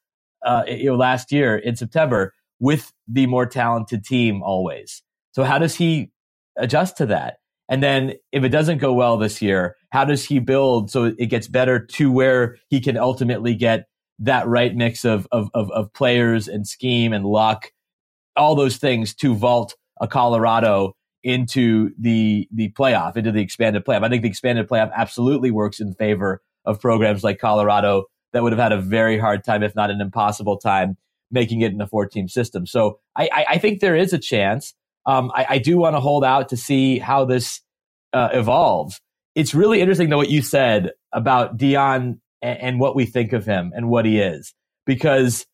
[0.45, 5.03] uh, you know, last year in September, with the more talented team always.
[5.31, 6.11] So how does he
[6.57, 7.37] adjust to that?
[7.67, 11.27] And then if it doesn't go well this year, how does he build so it
[11.27, 13.85] gets better to where he can ultimately get
[14.19, 17.71] that right mix of, of, of, of players and scheme and luck,
[18.35, 20.93] all those things to vault a Colorado
[21.25, 24.03] into the, the playoff, into the expanded playoff.
[24.03, 28.51] I think the expanded playoff absolutely works in favor of programs like Colorado that would
[28.51, 30.97] have had a very hard time, if not an impossible time,
[31.31, 32.67] making it in a four team system.
[32.67, 34.75] So I, I, think there is a chance.
[35.07, 37.61] Um, I, I, do want to hold out to see how this
[38.13, 39.01] uh, evolves.
[39.33, 43.45] It's really interesting, though, what you said about Deion and, and what we think of
[43.45, 44.53] him and what he is,
[44.85, 45.47] because,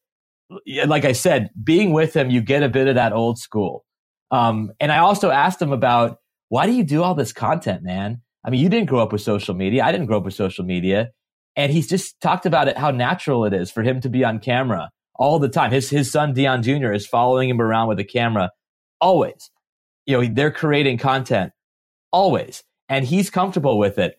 [0.85, 3.85] like I said, being with him, you get a bit of that old school.
[4.31, 6.17] Um, and I also asked him about
[6.49, 8.21] why do you do all this content, man?
[8.43, 9.83] I mean, you didn't grow up with social media.
[9.83, 11.11] I didn't grow up with social media.
[11.55, 14.39] And he's just talked about it, how natural it is for him to be on
[14.39, 15.71] camera all the time.
[15.71, 16.91] His his son Deion Jr.
[16.91, 18.51] is following him around with a camera
[18.99, 19.51] always.
[20.05, 21.51] You know, they're creating content
[22.11, 24.15] always, and he's comfortable with it.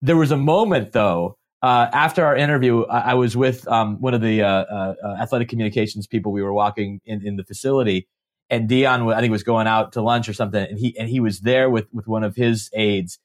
[0.00, 4.14] There was a moment though uh, after our interview, I, I was with um, one
[4.14, 6.32] of the uh, uh, uh athletic communications people.
[6.32, 8.08] We were walking in, in the facility,
[8.50, 11.20] and Deion, I think, was going out to lunch or something, and he and he
[11.20, 13.18] was there with with one of his aides,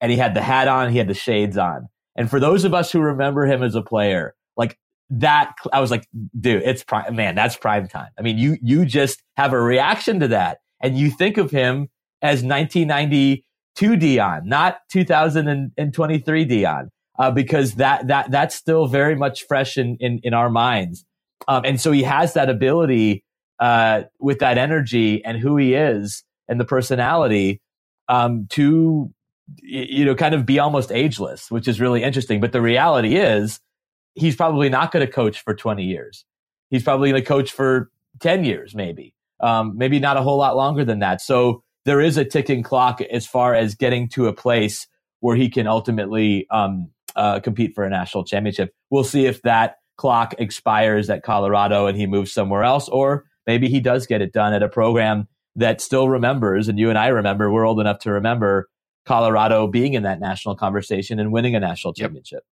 [0.00, 2.74] and he had the hat on, he had the shades on, and for those of
[2.74, 4.78] us who remember him as a player, like
[5.10, 8.08] that I was like, dude, it's prime, man, that's prime time.
[8.18, 11.88] I mean, you, you just have a reaction to that and you think of him
[12.22, 13.42] as 1992
[13.78, 20.20] Deion, not 2023 Deion, uh, because that, that, that's still very much fresh in, in,
[20.22, 21.04] in our minds.
[21.46, 23.24] Um, and so he has that ability,
[23.62, 27.60] uh, with that energy and who he is and the personality,
[28.08, 29.08] um, to,
[29.62, 32.40] you know, kind of be almost ageless, which is really interesting.
[32.40, 33.60] But the reality is,
[34.16, 36.24] he's probably not going to coach for 20 years.
[36.70, 40.56] He's probably going to coach for 10 years, maybe, um, maybe not a whole lot
[40.56, 41.20] longer than that.
[41.20, 44.88] So there is a ticking clock as far as getting to a place
[45.20, 48.74] where he can ultimately um, uh, compete for a national championship.
[48.90, 53.68] We'll see if that clock expires at Colorado and he moves somewhere else, or maybe
[53.68, 57.08] he does get it done at a program that still remembers, and you and I
[57.08, 58.68] remember, we're old enough to remember
[59.04, 62.38] Colorado being in that national conversation and winning a national championship.
[62.38, 62.44] Yep.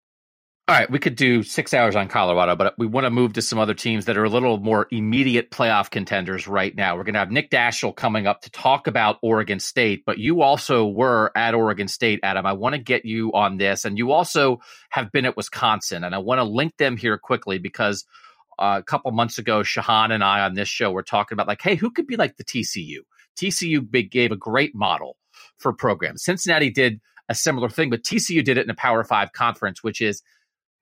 [0.69, 3.43] All right, we could do six hours on Colorado, but we want to move to
[3.43, 6.97] some other teams that are a little more immediate playoff contenders right now.
[6.97, 10.43] We're going to have Nick Daschel coming up to talk about Oregon State, but you
[10.43, 12.47] also were at Oregon State, Adam.
[12.47, 16.15] I want to get you on this, and you also have been at Wisconsin, and
[16.15, 18.05] I want to link them here quickly because
[18.61, 21.75] a couple months ago, Shahan and I on this show were talking about like, hey,
[21.75, 22.99] who could be like the TCU?
[23.37, 25.17] TCU gave a great model
[25.59, 26.23] for programs.
[26.23, 30.01] Cincinnati did a similar thing, but TCU did it in a Power Five conference, which
[30.01, 30.23] is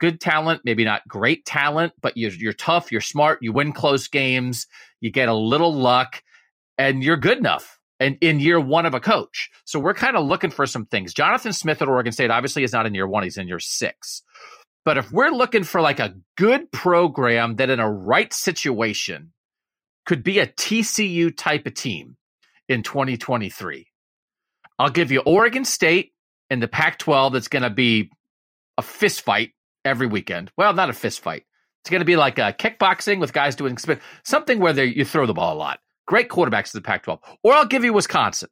[0.00, 4.08] good talent, maybe not great talent, but you're, you're tough, you're smart, you win close
[4.08, 4.66] games,
[5.00, 6.22] you get a little luck,
[6.76, 7.78] and you're good enough.
[8.00, 9.50] And in year one of a coach.
[9.64, 11.12] So we're kind of looking for some things.
[11.12, 14.22] Jonathan Smith at Oregon State obviously is not in year one, he's in year six.
[14.88, 19.35] But if we're looking for like a good program that in a right situation
[20.07, 22.16] could be a TCU type of team
[22.70, 23.87] in 2023,
[24.79, 26.14] I'll give you Oregon State
[26.48, 28.11] in the Pac 12 that's going to be
[28.79, 29.51] a fist fight
[29.85, 30.51] every weekend.
[30.57, 31.44] Well, not a fist fight.
[31.83, 33.77] It's going to be like a kickboxing with guys doing
[34.24, 35.81] something where you throw the ball a lot.
[36.07, 37.20] Great quarterbacks in the Pac 12.
[37.44, 38.48] Or I'll give you Wisconsin.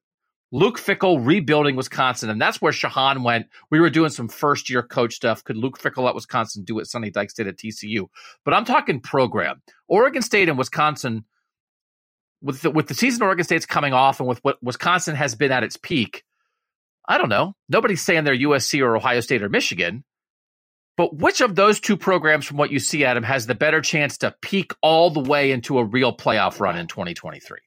[0.53, 2.31] Luke Fickell rebuilding Wisconsin.
[2.31, 3.47] And that's where Shahan went.
[3.71, 5.43] We were doing some first year coach stuff.
[5.43, 8.07] Could Luke Fickell at Wisconsin do what Sonny Dykes did at TCU?
[8.45, 9.63] But I'm talking program.
[9.89, 11.25] Oregon State and Wisconsin,
[12.41, 15.53] with the, with the season Oregon State's coming off and with what Wisconsin has been
[15.53, 16.23] at its peak,
[17.09, 17.55] I don't know.
[17.69, 20.05] Nobody's saying they're USC or Ohio State or Michigan.
[20.97, 24.17] But which of those two programs, from what you see, Adam, has the better chance
[24.19, 27.59] to peak all the way into a real playoff run in 2023?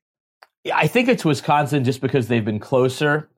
[0.73, 3.29] I think it's Wisconsin just because they've been closer.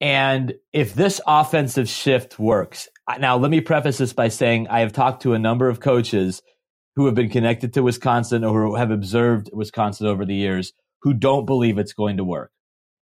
[0.00, 4.92] And if this offensive shift works, now let me preface this by saying I have
[4.92, 6.42] talked to a number of coaches
[6.96, 11.12] who have been connected to Wisconsin or who have observed Wisconsin over the years who
[11.12, 12.50] don't believe it's going to work.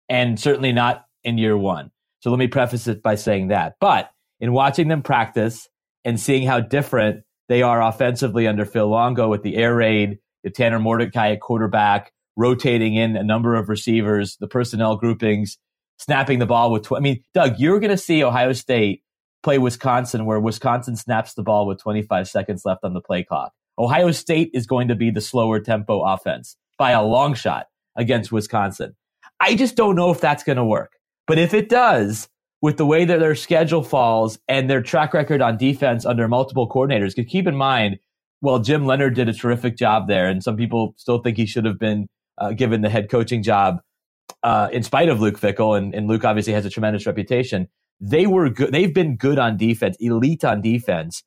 [0.10, 1.92] And certainly not in year one.
[2.20, 3.76] So let me preface it by saying that.
[3.80, 5.68] But in watching them practice,
[6.08, 10.50] and seeing how different they are offensively under Phil Longo with the air raid, the
[10.50, 15.58] Tanner Mordecai at quarterback, rotating in a number of receivers, the personnel groupings,
[16.00, 16.84] snapping the ball with.
[16.84, 19.04] Tw- I mean, Doug, you're going to see Ohio State
[19.44, 23.52] play Wisconsin, where Wisconsin snaps the ball with 25 seconds left on the play clock.
[23.78, 26.56] Ohio State is going to be the slower tempo offense.
[26.78, 28.96] by a long shot against Wisconsin.
[29.40, 30.94] I just don't know if that's going to work.
[31.26, 32.30] But if it does,
[32.62, 36.70] with the way that their schedule falls and their track record on defense under multiple
[36.70, 38.00] coordinators, because keep in mind,
[38.42, 41.66] well, Jim Leonard did a terrific job there, and some people still think he should
[41.66, 43.82] have been uh, given the head coaching job
[44.44, 47.68] uh, in spite of Luke Fickell, and, and Luke obviously has a tremendous reputation.
[48.00, 48.72] They were good.
[48.72, 51.24] They've been good on defense, elite on defense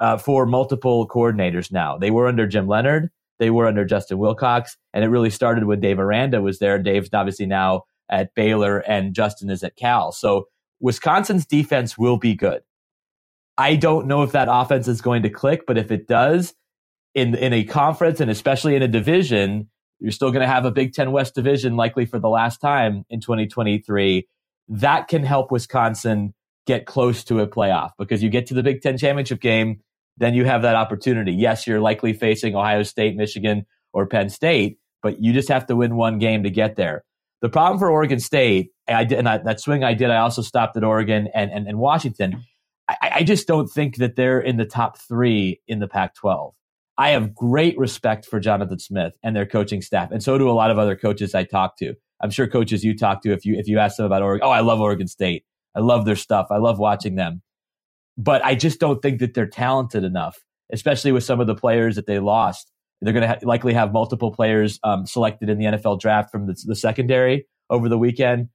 [0.00, 1.98] uh, for multiple coordinators now.
[1.98, 5.80] They were under Jim Leonhard, They were under Justin Wilcox, and it really started when
[5.80, 6.78] Dave Aranda was there.
[6.78, 10.12] Dave's obviously now at Baylor, and Justin is at Cal.
[10.12, 10.46] So
[10.80, 12.62] Wisconsin's defense will be good.
[13.56, 16.54] I don't know if that offense is going to click, but if it does,
[17.14, 19.68] in in a conference and especially in a division,
[20.00, 23.04] you're still going to have a Big Ten West division likely for the last time
[23.08, 24.28] in 2023.
[24.68, 26.34] That can help Wisconsin
[26.66, 29.80] get close to a playoff because you get to the Big Ten championship game,
[30.16, 31.32] then you have that opportunity.
[31.32, 35.76] Yes, you're likely facing Ohio State, Michigan, or Penn State, but you just have to
[35.76, 37.04] win one game to get there.
[37.42, 40.40] The problem for Oregon State, I did, and I, that swing I did, I also
[40.40, 42.42] stopped at Oregon and, and, and Washington.
[42.88, 46.54] I, I just don't think that they're in the top three in the Pac 12.
[46.96, 50.52] I have great respect for Jonathan Smith and their coaching staff, and so do a
[50.52, 51.94] lot of other coaches I talk to.
[52.20, 54.50] I'm sure coaches you talk to, if you if you ask them about Oregon, oh,
[54.50, 55.44] I love Oregon State.
[55.74, 56.46] I love their stuff.
[56.50, 57.42] I love watching them.
[58.16, 60.38] But I just don't think that they're talented enough,
[60.72, 62.70] especially with some of the players that they lost.
[63.00, 66.46] They're going to ha- likely have multiple players um, selected in the NFL draft from
[66.46, 68.48] the, the secondary over the weekend.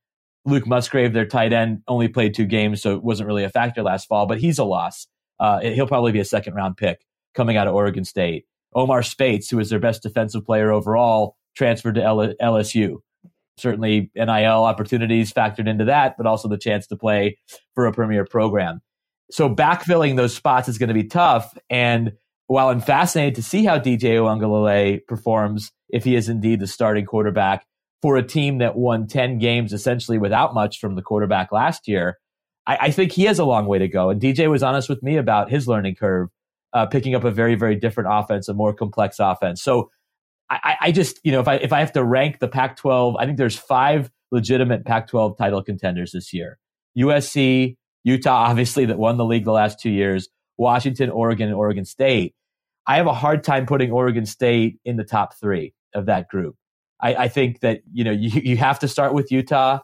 [0.45, 3.83] Luke Musgrave, their tight end, only played two games, so it wasn't really a factor
[3.83, 5.07] last fall, but he's a loss.
[5.39, 6.99] Uh, he'll probably be a second round pick
[7.33, 8.45] coming out of Oregon State.
[8.73, 12.97] Omar Speights, who is their best defensive player overall, transferred to L- LSU.
[13.57, 17.37] Certainly, NIL opportunities factored into that, but also the chance to play
[17.75, 18.81] for a premier program.
[19.31, 21.57] So, backfilling those spots is going to be tough.
[21.69, 22.13] And
[22.47, 27.05] while I'm fascinated to see how DJ Uiagalelei performs, if he is indeed the starting
[27.05, 27.65] quarterback
[28.01, 32.17] for a team that won 10 games essentially without much from the quarterback last year,
[32.65, 34.09] I, I think he has a long way to go.
[34.09, 36.29] And DJ was honest with me about his learning curve
[36.73, 39.61] uh, picking up a very, very different offense, a more complex offense.
[39.61, 39.89] So
[40.49, 43.25] I, I just, you know, if I if I have to rank the Pac-12, I
[43.25, 46.57] think there's five legitimate Pac-12 title contenders this year:
[46.97, 50.27] USC, Utah, obviously that won the league the last two years,
[50.57, 52.33] Washington, Oregon, and Oregon State.
[52.87, 56.55] I have a hard time putting Oregon State in the top three of that group.
[56.99, 59.79] I, I think that you know you, you have to start with Utah,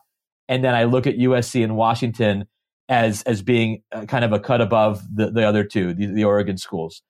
[0.47, 2.47] and then I look at USC and Washington
[2.89, 6.23] as as being uh, kind of a cut above the, the other two, the, the
[6.23, 7.01] Oregon schools.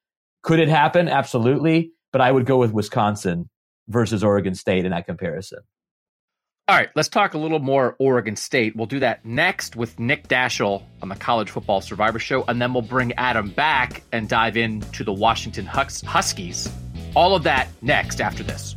[0.44, 1.08] Could it happen?
[1.08, 3.50] Absolutely, but I would go with Wisconsin
[3.88, 5.60] versus Oregon State in that comparison.
[6.68, 8.76] All right, let's talk a little more Oregon State.
[8.76, 12.74] We'll do that next with Nick Daschel on the College Football Survivor Show, and then
[12.74, 16.68] we'll bring Adam back and dive into the Washington Hus- Huskies.
[17.16, 18.76] All of that next after this.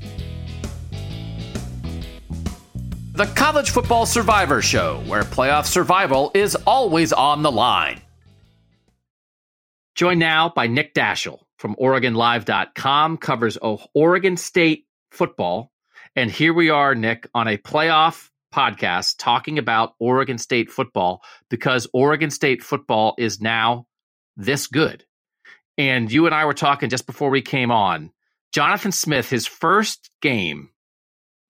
[3.18, 8.00] The College Football Survivor Show, where playoff survival is always on the line.
[9.96, 13.58] Joined now by Nick Daschel from OregonLive.com, covers
[13.92, 15.72] Oregon State football.
[16.14, 21.88] And here we are, Nick, on a playoff podcast talking about Oregon State football because
[21.92, 23.88] Oregon State football is now
[24.36, 25.04] this good.
[25.76, 28.12] And you and I were talking just before we came on.
[28.52, 30.68] Jonathan Smith, his first game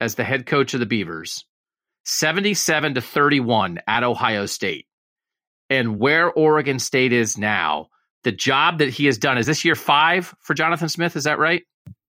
[0.00, 1.44] as the head coach of the Beavers,
[2.08, 4.86] 77 to 31 at Ohio State.
[5.68, 7.88] And where Oregon State is now,
[8.24, 11.38] the job that he has done is this year 5 for Jonathan Smith, is that
[11.38, 11.64] right?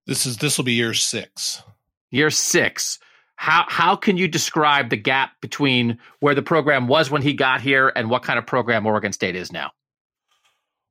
[0.07, 1.63] This is this will be year 6.
[2.11, 2.99] Year 6.
[3.35, 7.59] How how can you describe the gap between where the program was when he got
[7.59, 9.71] here and what kind of program Oregon State is now?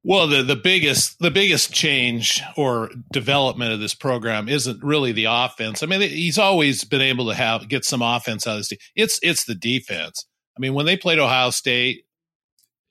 [0.05, 5.27] Well, the, the biggest the biggest change or development of this program isn't really the
[5.29, 5.83] offense.
[5.83, 8.79] I mean, he's always been able to have get some offense out of this team.
[8.95, 10.25] It's it's the defense.
[10.57, 12.05] I mean, when they played Ohio State,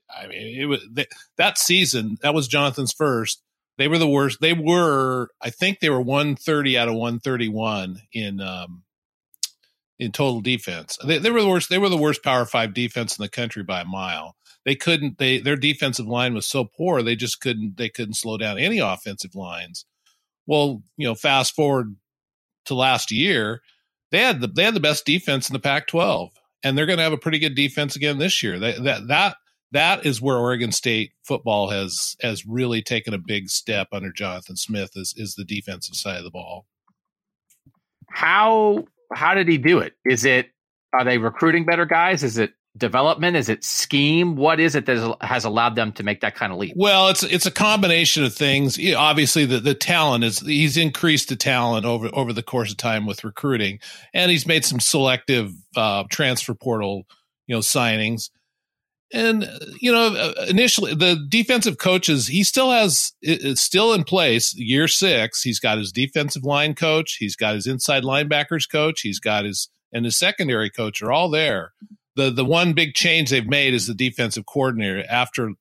[0.09, 1.05] I mean, it was they,
[1.37, 2.17] that season.
[2.21, 3.41] That was Jonathan's first.
[3.77, 4.39] They were the worst.
[4.41, 8.83] They were, I think, they were one thirty out of one thirty one in um,
[9.97, 10.97] in total defense.
[11.03, 11.69] They, they were the worst.
[11.69, 14.35] They were the worst Power Five defense in the country by a mile
[14.67, 18.37] they couldn't they their defensive line was so poor they just couldn't they couldn't slow
[18.37, 19.85] down any offensive lines
[20.45, 21.95] well you know fast forward
[22.65, 23.61] to last year
[24.11, 26.31] they had the they had the best defense in the pac 12
[26.63, 29.37] and they're going to have a pretty good defense again this year they, that that
[29.71, 34.55] that is where Oregon State football has has really taken a big step under Jonathan
[34.55, 36.65] Smith is is the defensive side of the ball.
[38.09, 39.93] How how did he do it?
[40.05, 40.51] Is it
[40.93, 42.23] are they recruiting better guys?
[42.23, 43.35] Is it development?
[43.35, 44.35] Is it scheme?
[44.35, 46.73] What is it that has allowed them to make that kind of leap?
[46.75, 48.79] Well, it's it's a combination of things.
[48.95, 53.05] Obviously, the, the talent is he's increased the talent over over the course of time
[53.05, 53.79] with recruiting,
[54.13, 57.05] and he's made some selective uh, transfer portal
[57.47, 58.29] you know signings.
[59.13, 59.49] And
[59.79, 64.53] you know, uh, initially the defensive coaches, he still has it's still in place.
[64.55, 69.19] Year six, he's got his defensive line coach, he's got his inside linebackers coach, he's
[69.19, 71.71] got his and his secondary coach are all there
[72.17, 75.05] the the one big change they've made is the defensive coordinator.
[75.07, 75.51] After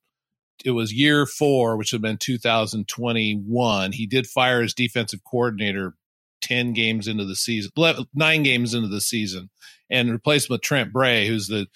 [0.65, 5.93] it was year four, which had been 2021, he did fire his defensive coordinator
[6.41, 7.71] 10 games into the season,
[8.13, 9.49] nine games into the season,
[9.89, 11.67] and replaced him with Trent Bray, who's the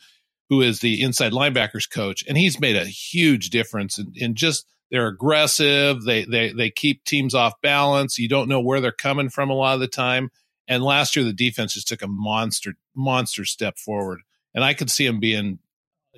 [0.50, 4.66] who is the inside linebackers coach, and he's made a huge difference in, in just
[4.90, 6.04] they're aggressive.
[6.04, 8.18] They they they keep teams off balance.
[8.18, 10.32] You don't know where they're coming from a lot of the time.
[10.68, 14.22] And last year the defense just took a monster monster step forward
[14.54, 15.60] and I could see him being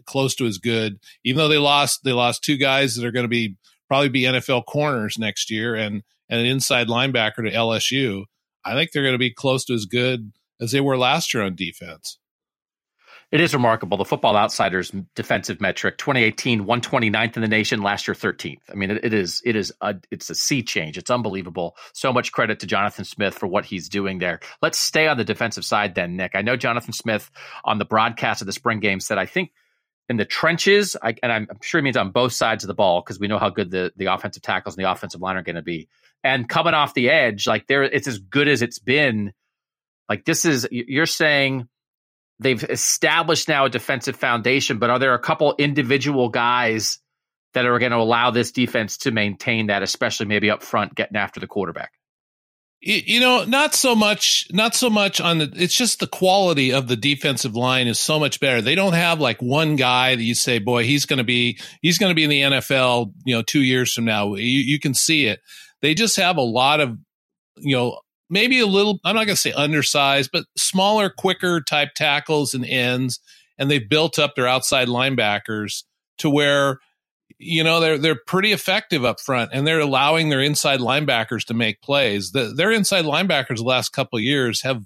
[0.05, 0.99] close to as good.
[1.23, 3.57] Even though they lost, they lost two guys that are going to be
[3.87, 8.23] probably be NFL corners next year, and and an inside linebacker to LSU.
[8.65, 11.43] I think they're going to be close to as good as they were last year
[11.43, 12.17] on defense.
[13.33, 13.97] It is remarkable.
[13.97, 18.59] The Football Outsiders defensive metric, 2018, 129th in the nation, last year 13th.
[18.71, 20.99] I mean, it, it is it is a it's a sea change.
[20.99, 21.75] It's unbelievable.
[21.93, 24.39] So much credit to Jonathan Smith for what he's doing there.
[24.61, 26.35] Let's stay on the defensive side then, Nick.
[26.35, 27.31] I know Jonathan Smith
[27.65, 29.51] on the broadcast of the spring game said, I think
[30.09, 33.01] in the trenches, I, and I'm, sure he means on both sides of the ball
[33.01, 35.55] because we know how good the the offensive tackles and the offensive line are going
[35.55, 35.89] to be.
[36.23, 39.33] And coming off the edge, like there, it's as good as it's been.
[40.07, 41.67] Like this is you're saying
[42.43, 46.99] they've established now a defensive foundation, but are there a couple individual guys
[47.53, 51.17] that are going to allow this defense to maintain that, especially maybe up front, getting
[51.17, 51.91] after the quarterback?
[52.85, 56.89] You know, not so much, not so much on the, it's just the quality of
[56.89, 58.61] the defensive line is so much better.
[58.61, 61.97] They don't have like one guy that you say, boy, he's going to be, he's
[61.97, 64.35] going to be in the NFL, you know, two years from now.
[64.35, 65.39] You, you can see it.
[65.81, 66.97] They just have a lot of,
[67.55, 71.93] you know, maybe a little, I'm not going to say undersized, but smaller, quicker type
[71.95, 73.19] tackles and ends.
[73.57, 75.83] And they've built up their outside linebackers
[76.17, 76.79] to where,
[77.37, 81.53] you know, they're, they're pretty effective up front and they're allowing their inside linebackers to
[81.53, 82.31] make plays.
[82.31, 84.83] The, their inside linebackers the last couple years have,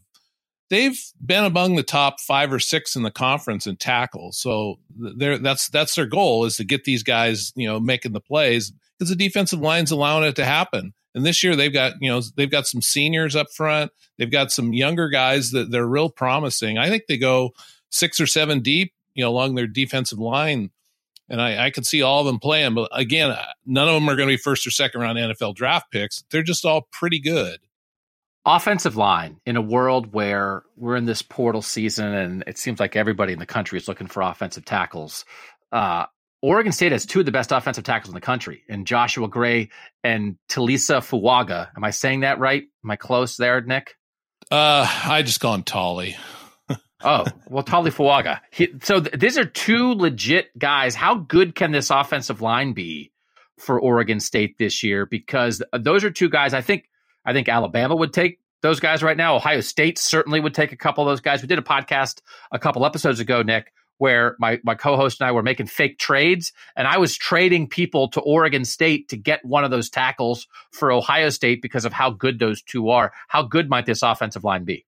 [0.70, 4.38] they've been among the top five or six in the conference in tackles.
[4.38, 8.74] So that's, that's their goal is to get these guys, you know, making the plays
[8.98, 10.94] because the defensive line's allowing it to happen.
[11.18, 13.91] And this year they've got, you know, they've got some seniors up front.
[14.20, 16.78] They've got some younger guys that they're real promising.
[16.78, 17.55] I think they go
[17.89, 20.70] six or seven deep, you know, along their defensive line.
[21.28, 22.76] And I, I could see all of them playing.
[22.76, 25.91] But again, none of them are going to be first or second round NFL draft
[25.91, 26.24] picks.
[26.30, 27.59] They're just all pretty good
[28.45, 32.95] offensive line in a world where we're in this portal season and it seems like
[32.95, 35.26] everybody in the country is looking for offensive tackles.
[35.74, 36.05] Uh,
[36.42, 39.70] Oregon State has two of the best offensive tackles in the country, and Joshua Gray
[40.04, 41.70] and Taliese Fuaga.
[41.76, 42.64] Am I saying that right?
[42.84, 43.96] Am I close there, Nick?
[44.52, 46.16] Uh, I just him Tolly.
[47.04, 48.40] oh well, Tali Fuaga.
[48.52, 50.96] He, so th- these are two legit guys.
[50.96, 53.12] How good can this offensive line be
[53.58, 55.06] for Oregon State this year?
[55.06, 56.54] Because those are two guys.
[56.54, 56.86] I think
[57.26, 59.36] I think Alabama would take those guys right now.
[59.36, 61.42] Ohio State certainly would take a couple of those guys.
[61.42, 62.22] We did a podcast
[62.52, 66.54] a couple episodes ago, Nick, where my, my co-host and I were making fake trades
[66.76, 70.91] and I was trading people to Oregon State to get one of those tackles for
[70.91, 73.12] Ohio State because of how good those two are.
[73.28, 74.86] How good might this offensive line be?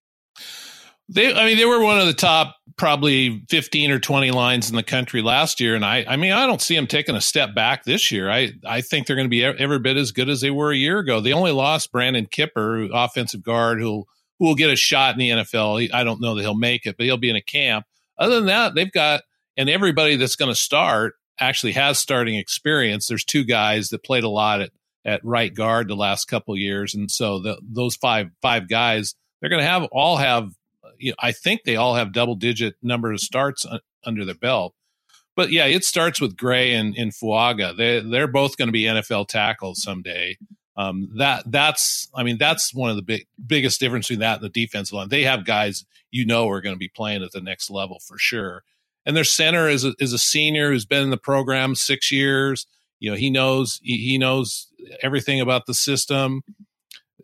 [1.12, 4.76] They, I mean, they were one of the top probably 15 or 20 lines in
[4.76, 5.74] the country last year.
[5.76, 8.30] And I, I mean, I don't see them taking a step back this year.
[8.30, 10.78] I, I think they're going to be every bit as good as they were a
[10.78, 11.20] year ago.
[11.20, 14.06] They only lost Brandon Kipper, offensive guard, who
[14.40, 15.90] who will get a shot in the NFL.
[15.94, 17.86] I don't know that he'll make it, but he'll be in a camp.
[18.20, 19.22] Other than that, they've got,
[19.58, 23.08] and everybody that's going to start actually has starting experience.
[23.08, 24.72] There's two guys that played a lot at,
[25.06, 26.94] at right guard the last couple years.
[26.94, 30.52] And so the, those five, five guys, they're going to have all have,
[30.98, 33.66] you know, I think they all have double digit number of starts
[34.04, 34.76] under their belt.
[35.36, 37.76] But yeah, it starts with Gray and, and Fuaga.
[37.76, 40.38] They, they're both going to be NFL tackles someday.
[40.80, 44.46] Um, that that's I mean that's one of the big biggest difference between that and
[44.46, 45.10] the defensive line.
[45.10, 48.18] They have guys you know are going to be playing at the next level for
[48.18, 48.64] sure.
[49.06, 52.66] And their center is a, is a senior who's been in the program six years.
[53.02, 54.68] You know he knows he, he knows
[55.04, 56.44] everything about the system.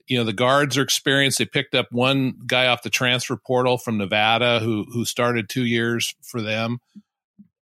[0.06, 1.38] You know the guards are experienced.
[1.38, 5.66] They picked up one guy off the transfer portal from Nevada who who started two
[5.66, 6.80] years for them.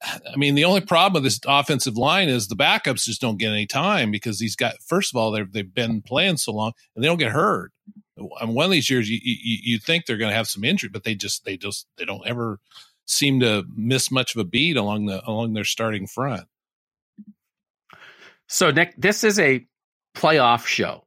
[0.06, 3.52] I mean, the only problem with this offensive line is the backups just don't get
[3.52, 7.04] any time because these guys, first of all, they've they've been playing so long and
[7.04, 7.72] they don't get hurt.
[8.18, 10.90] And one of these years, you you, you think they're going to have some injury,
[10.90, 12.60] but they just they just they don't ever
[13.06, 16.48] seem to miss much of a beat along the along their starting front.
[18.48, 19.66] So Nick, this is a
[20.16, 21.05] playoff show.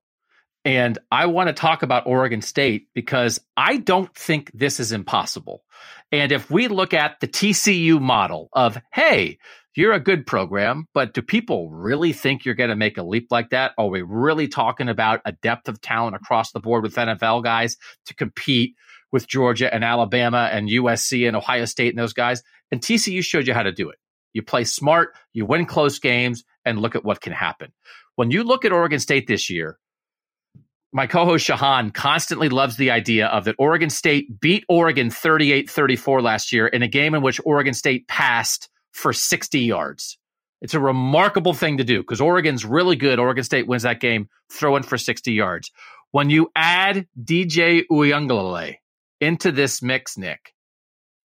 [0.69, 5.64] And I want to talk about Oregon State because I don't think this is impossible.
[6.12, 9.39] And if we look at the TCU model of, hey,
[9.75, 13.29] you're a good program, but do people really think you're going to make a leap
[13.31, 13.73] like that?
[13.79, 17.79] Are we really talking about a depth of talent across the board with NFL guys
[18.05, 18.75] to compete
[19.11, 22.43] with Georgia and Alabama and USC and Ohio State and those guys?
[22.71, 23.97] And TCU showed you how to do it.
[24.35, 27.73] You play smart, you win close games, and look at what can happen.
[28.16, 29.79] When you look at Oregon State this year,
[30.93, 36.53] my co-host Shahan constantly loves the idea of that Oregon State beat Oregon 38-34 last
[36.53, 40.18] year in a game in which Oregon State passed for 60 yards.
[40.61, 43.18] It's a remarkable thing to do because Oregon's really good.
[43.18, 45.70] Oregon State wins that game throwing for 60 yards.
[46.11, 48.76] When you add DJ Uiagalelei
[49.20, 50.55] into this mix, Nick,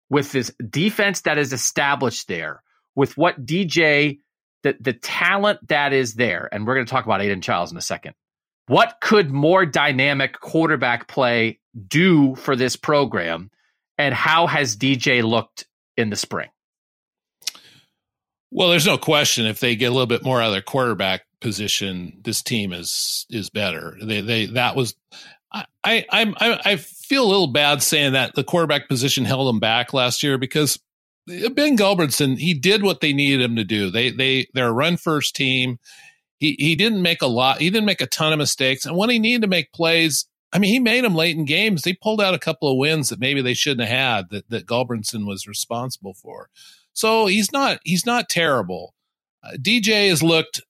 [0.09, 2.61] with this defense that is established there,
[2.95, 4.19] with what DJ,
[4.63, 7.77] the, the talent that is there, and we're going to talk about Aidan Chiles in
[7.77, 8.13] a second.
[8.69, 11.57] What could more dynamic quarterback play
[11.87, 13.49] do for this program?
[13.97, 15.65] And how has DJ looked
[15.97, 16.49] in the spring?
[18.51, 21.23] Well, there's no question if they get a little bit more out of their quarterback
[21.41, 23.97] position, this team is is better.
[24.03, 24.93] They they that was
[25.51, 29.59] I I I, I feel a little bad saying that the quarterback position held them
[29.59, 30.77] back last year because
[31.25, 33.89] Ben Gulbranson he did what they needed him to do.
[33.89, 35.79] They they they're a run first team.
[36.39, 37.59] He he didn't make a lot.
[37.59, 40.59] He didn't make a ton of mistakes, and when he needed to make plays, I
[40.59, 41.83] mean, he made them late in games.
[41.83, 44.65] They pulled out a couple of wins that maybe they shouldn't have had that that
[44.65, 46.49] Gulbranson was responsible for.
[46.93, 48.95] So he's not he's not terrible.
[49.43, 50.61] Uh, DJ has looked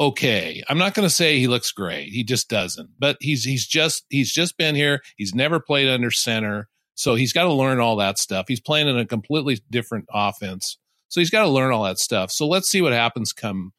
[0.00, 0.62] okay.
[0.68, 2.08] I'm not going to say he looks great.
[2.08, 2.90] He just doesn't.
[2.98, 5.02] But he's he's just he's just been here.
[5.16, 6.68] He's never played under center.
[6.94, 8.46] So he's got to learn all that stuff.
[8.48, 10.78] He's playing in a completely different offense.
[11.08, 12.32] So he's got to learn all that stuff.
[12.32, 13.72] So let's see what happens come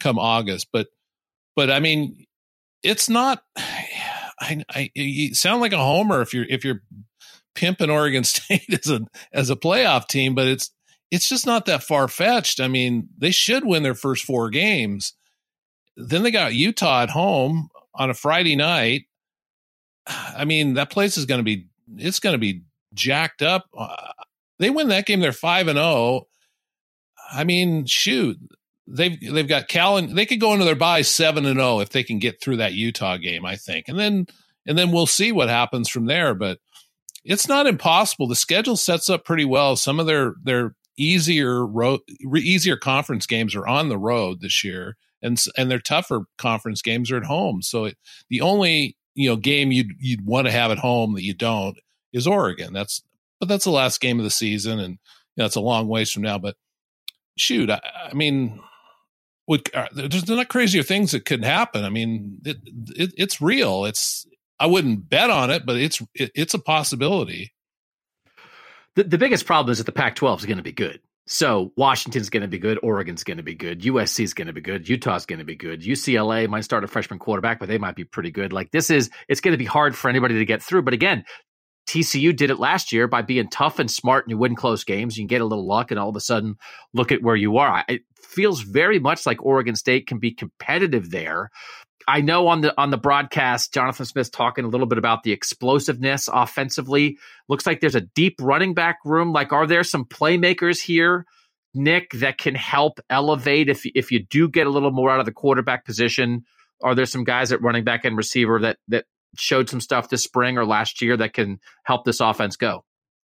[0.00, 0.68] come August.
[0.72, 0.88] But
[1.54, 2.26] but I mean,
[2.82, 3.42] it's not
[4.38, 6.82] I, I you sound like a homer if you're if you're
[7.54, 9.00] pimping Oregon State as a
[9.32, 10.70] as a playoff team, but it's
[11.10, 12.60] it's just not that far fetched.
[12.60, 15.14] I mean, they should win their first four games.
[15.96, 19.04] Then they got Utah at home on a Friday night.
[20.06, 21.66] I mean, that place is going to be
[21.96, 22.62] it's going to be
[22.94, 23.66] jacked up.
[23.76, 23.96] Uh,
[24.58, 25.86] they win that game, they're five and zero.
[25.86, 26.26] Oh.
[27.32, 28.38] I mean, shoot,
[28.86, 30.14] they've they've got Callan.
[30.14, 32.74] They could go into their bye seven and zero if they can get through that
[32.74, 33.44] Utah game.
[33.44, 34.26] I think, and then
[34.66, 36.34] and then we'll see what happens from there.
[36.34, 36.58] But
[37.24, 38.28] it's not impossible.
[38.28, 39.76] The schedule sets up pretty well.
[39.76, 42.00] Some of their their easier road,
[42.36, 47.10] easier conference games are on the road this year, and and their tougher conference games
[47.10, 47.62] are at home.
[47.62, 47.96] So it,
[48.30, 51.78] the only you know game you'd you'd want to have at home that you don't
[52.12, 52.72] is Oregon.
[52.72, 53.02] That's
[53.40, 54.98] but that's the last game of the season, and
[55.36, 56.38] you know, it's a long ways from now.
[56.38, 56.56] But
[57.36, 57.80] shoot, I,
[58.10, 58.60] I mean,
[59.46, 61.84] would uh, there's not crazier things that could happen.
[61.84, 62.56] I mean, it,
[62.96, 63.84] it, it's real.
[63.84, 64.26] It's
[64.58, 67.52] I wouldn't bet on it, but it's it, it's a possibility
[68.96, 71.00] the, the biggest problem is that the Pac 12 is going to be good.
[71.28, 74.52] So Washington's going to be good, Oregon's going to be good, USC is going to
[74.52, 77.78] be good, Utah's going to be good, UCLA might start a freshman quarterback, but they
[77.78, 78.52] might be pretty good.
[78.52, 80.82] Like this is, it's going to be hard for anybody to get through.
[80.82, 81.24] But again,
[81.88, 85.16] TCU did it last year by being tough and smart, and you win close games.
[85.16, 86.56] You can get a little luck, and all of a sudden,
[86.94, 87.84] look at where you are.
[87.88, 88.02] It
[88.36, 91.50] feels very much like Oregon State can be competitive there.
[92.06, 95.32] I know on the on the broadcast, Jonathan Smith's talking a little bit about the
[95.32, 97.18] explosiveness offensively.
[97.48, 99.32] Looks like there's a deep running back room.
[99.32, 101.26] Like, are there some playmakers here,
[101.74, 105.26] Nick, that can help elevate if if you do get a little more out of
[105.26, 106.44] the quarterback position?
[106.84, 109.06] Are there some guys at running back and receiver that that
[109.36, 112.84] showed some stuff this spring or last year that can help this offense go?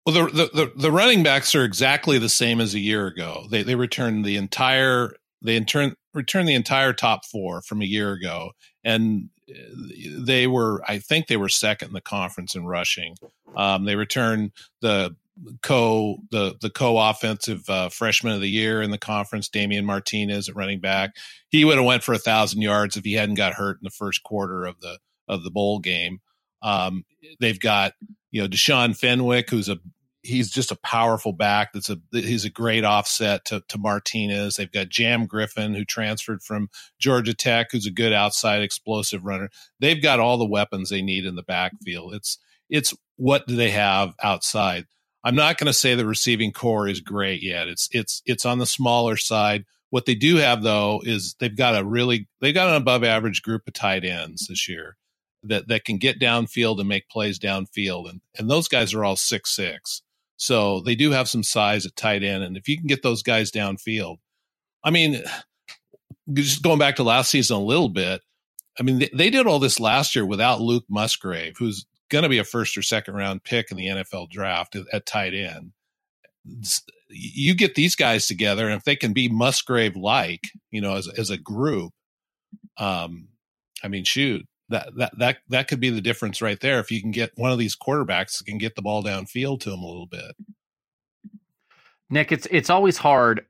[0.05, 3.45] Well, the, the, the, running backs are exactly the same as a year ago.
[3.49, 8.11] They they returned the entire they intern, returned the entire top four from a year
[8.11, 8.51] ago,
[8.83, 9.29] and
[10.17, 13.15] they were, I think, they were second in the conference in rushing.
[13.55, 14.51] Um, they returned
[14.81, 15.15] the
[15.61, 20.49] co the the co offensive uh, freshman of the year in the conference, Damien Martinez
[20.49, 21.15] at running back.
[21.49, 23.89] He would have went for a thousand yards if he hadn't got hurt in the
[23.89, 26.19] first quarter of the of the bowl game.
[26.61, 27.03] Um,
[27.39, 27.93] they've got
[28.33, 29.77] you know Deshaun Fenwick, who's a
[30.23, 31.71] he's just a powerful back.
[31.71, 34.55] That's a he's a great offset to, to Martinez.
[34.55, 36.69] They've got Jam Griffin who transferred from
[36.99, 39.49] Georgia Tech, who's a good outside explosive runner.
[39.79, 42.15] They've got all the weapons they need in the backfield.
[42.15, 44.87] It's it's what do they have outside?
[45.23, 47.67] I'm not going to say the receiving core is great yet.
[47.67, 49.63] It's it's it's on the smaller side.
[49.91, 53.43] What they do have though is they've got a really they've got an above average
[53.43, 54.97] group of tight ends this year
[55.43, 59.15] that that can get downfield and make plays downfield and and those guys are all
[59.15, 60.01] six six
[60.37, 62.43] So they do have some size at tight end.
[62.43, 64.17] And if you can get those guys downfield,
[64.83, 65.23] I mean,
[66.33, 68.21] just going back to last season a little bit,
[68.79, 72.29] I mean, they, they did all this last year without Luke Musgrave, who's going to
[72.29, 75.73] be a first or second round pick in the NFL draft at, at tight end.
[77.09, 80.41] You get these guys together, and if they can be Musgrave like,
[80.71, 81.93] you know, as, as a group,
[82.77, 83.27] um,
[83.83, 86.79] I mean, shoot, that that that that could be the difference right there.
[86.79, 89.81] If you can get one of these quarterbacks can get the ball downfield to them
[89.81, 90.35] a little bit.
[92.09, 93.45] Nick, it's it's always hard.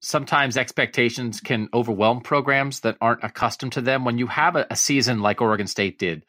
[0.00, 4.04] Sometimes expectations can overwhelm programs that aren't accustomed to them.
[4.04, 6.24] When you have a, a season like Oregon State did,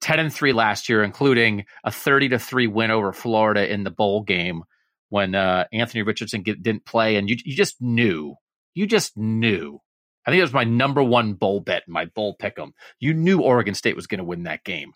[0.00, 3.90] ten and three last year, including a thirty to three win over Florida in the
[3.90, 4.64] bowl game
[5.08, 8.34] when uh, Anthony Richardson get, didn't play, and you you just knew,
[8.74, 9.80] you just knew
[10.26, 12.72] I think it was my number one bowl bet my bowl pick'em.
[12.98, 14.92] You knew Oregon State was going to win that game.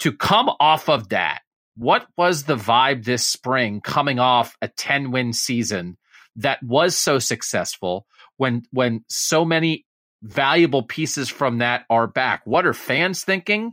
[0.00, 1.40] To come off of that,
[1.76, 5.96] what was the vibe this spring coming off a 10 win season
[6.36, 8.06] that was so successful
[8.36, 9.84] when when so many
[10.22, 12.42] valuable pieces from that are back?
[12.44, 13.72] What are fans thinking?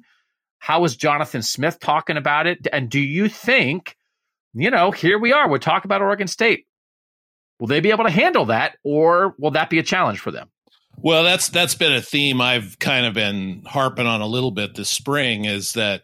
[0.60, 2.68] How is Jonathan Smith talking about it?
[2.72, 3.96] And do you think,
[4.54, 6.66] you know, here we are, we're talking about Oregon State.
[7.60, 10.50] Will they be able to handle that or will that be a challenge for them?
[11.04, 14.76] Well, that's that's been a theme I've kind of been harping on a little bit
[14.76, 16.04] this spring is that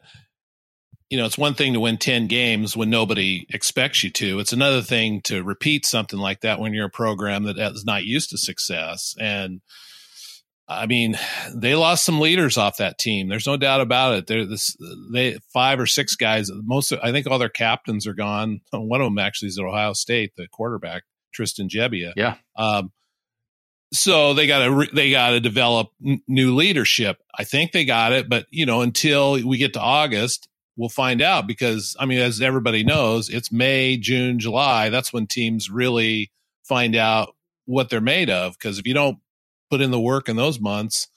[1.10, 4.40] you know, it's one thing to win 10 games when nobody expects you to.
[4.40, 8.04] It's another thing to repeat something like that when you're a program that is not
[8.04, 9.16] used to success.
[9.18, 9.62] And
[10.68, 11.18] I mean,
[11.56, 13.30] they lost some leaders off that team.
[13.30, 14.28] There's no doubt about it.
[14.28, 14.76] They're this,
[15.14, 16.52] they five or six guys.
[16.54, 18.60] Most, I think, all their captains are gone.
[18.74, 22.12] One of them actually is at Ohio State, the quarterback Tristan Gebbia.
[22.18, 22.36] Yeah.
[22.58, 22.92] Um,
[23.94, 27.22] so they got to they got to develop n- new leadership.
[27.38, 31.22] I think they got it, but you know, until we get to August, we'll find
[31.22, 34.90] out because I mean, as everybody knows, it's May, June, July.
[34.90, 36.32] That's when teams really
[36.64, 37.36] find out
[37.66, 38.54] what they're made of.
[38.54, 39.20] Because if you don't
[39.70, 41.08] put in the work in those months,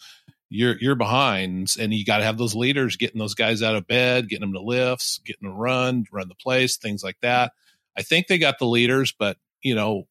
[0.49, 3.89] you're you're behind, and you got to have those leaders getting those guys out of
[3.89, 7.53] bed, getting them to lifts, getting them to run, run the place, things like that.
[7.99, 10.07] I think they got the leaders, but you know,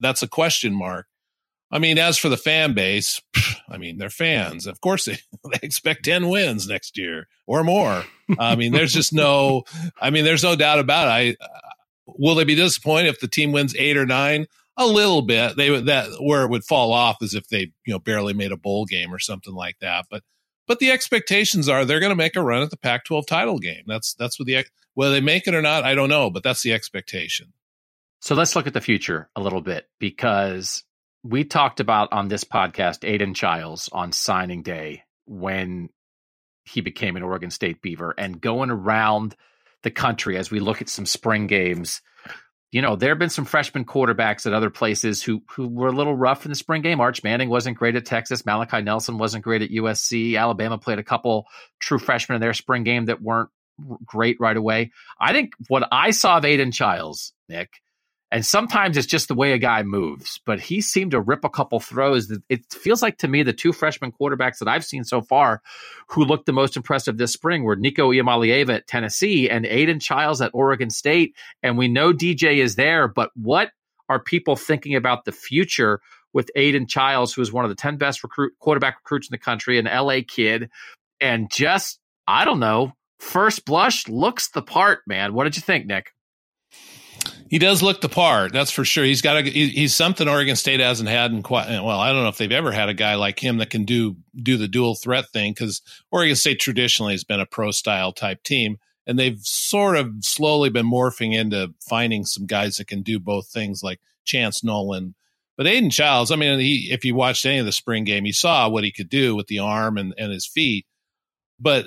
[0.00, 1.06] that's a question mark
[1.72, 3.20] I mean, as for the fan base,
[3.68, 4.66] I mean, they're fans.
[4.66, 5.18] Of course, they,
[5.52, 8.04] they expect 10 wins next year or more.
[8.38, 9.64] I mean, there's just no,
[10.00, 11.38] I mean, there's no doubt about it.
[11.40, 11.58] I, uh,
[12.06, 14.46] will they be disappointed if the team wins eight or nine?
[14.76, 15.56] A little bit.
[15.56, 18.52] They would that where it would fall off is if they you know barely made
[18.52, 20.06] a bowl game or something like that.
[20.10, 20.22] But
[20.66, 23.82] but the expectations are they're going to make a run at the Pac-12 title game.
[23.86, 24.64] That's that's what the
[24.94, 27.52] whether they make it or not, I don't know, but that's the expectation.
[28.20, 30.84] So let's look at the future a little bit because
[31.22, 35.88] we talked about on this podcast Aidan Chiles on signing day when
[36.64, 39.36] he became an Oregon State Beaver and going around
[39.82, 42.02] the country as we look at some spring games.
[42.70, 45.92] You know, there have been some freshman quarterbacks at other places who who were a
[45.92, 47.00] little rough in the spring game.
[47.00, 48.46] Arch Manning wasn't great at Texas.
[48.46, 50.38] Malachi Nelson wasn't great at USC.
[50.38, 51.46] Alabama played a couple
[51.80, 53.50] true freshmen in their spring game that weren't
[54.04, 54.92] great right away.
[55.20, 57.81] I think what I saw of Aiden Chiles, Nick,
[58.32, 61.50] and sometimes it's just the way a guy moves, but he seemed to rip a
[61.50, 62.32] couple throws.
[62.48, 65.60] It feels like to me the two freshman quarterbacks that I've seen so far
[66.08, 70.40] who looked the most impressive this spring were Nico Iamaleava at Tennessee and Aidan Chiles
[70.40, 71.36] at Oregon State.
[71.62, 73.70] And we know DJ is there, but what
[74.08, 76.00] are people thinking about the future
[76.32, 79.38] with Aidan Chiles, who is one of the 10 best recruit quarterback recruits in the
[79.38, 80.70] country, an LA kid,
[81.20, 85.34] and just, I don't know, first blush looks the part, man.
[85.34, 86.14] What did you think, Nick?
[87.52, 89.04] He does look the part, that's for sure.
[89.04, 92.00] He's got a he's something Oregon State hasn't had in quite well.
[92.00, 94.56] I don't know if they've ever had a guy like him that can do do
[94.56, 98.78] the dual threat thing because Oregon State traditionally has been a pro style type team,
[99.06, 103.48] and they've sort of slowly been morphing into finding some guys that can do both
[103.48, 105.14] things, like Chance Nolan.
[105.58, 108.32] But Aidan Chiles, I mean, he, if you watched any of the spring game, you
[108.32, 110.86] saw what he could do with the arm and, and his feet.
[111.60, 111.84] But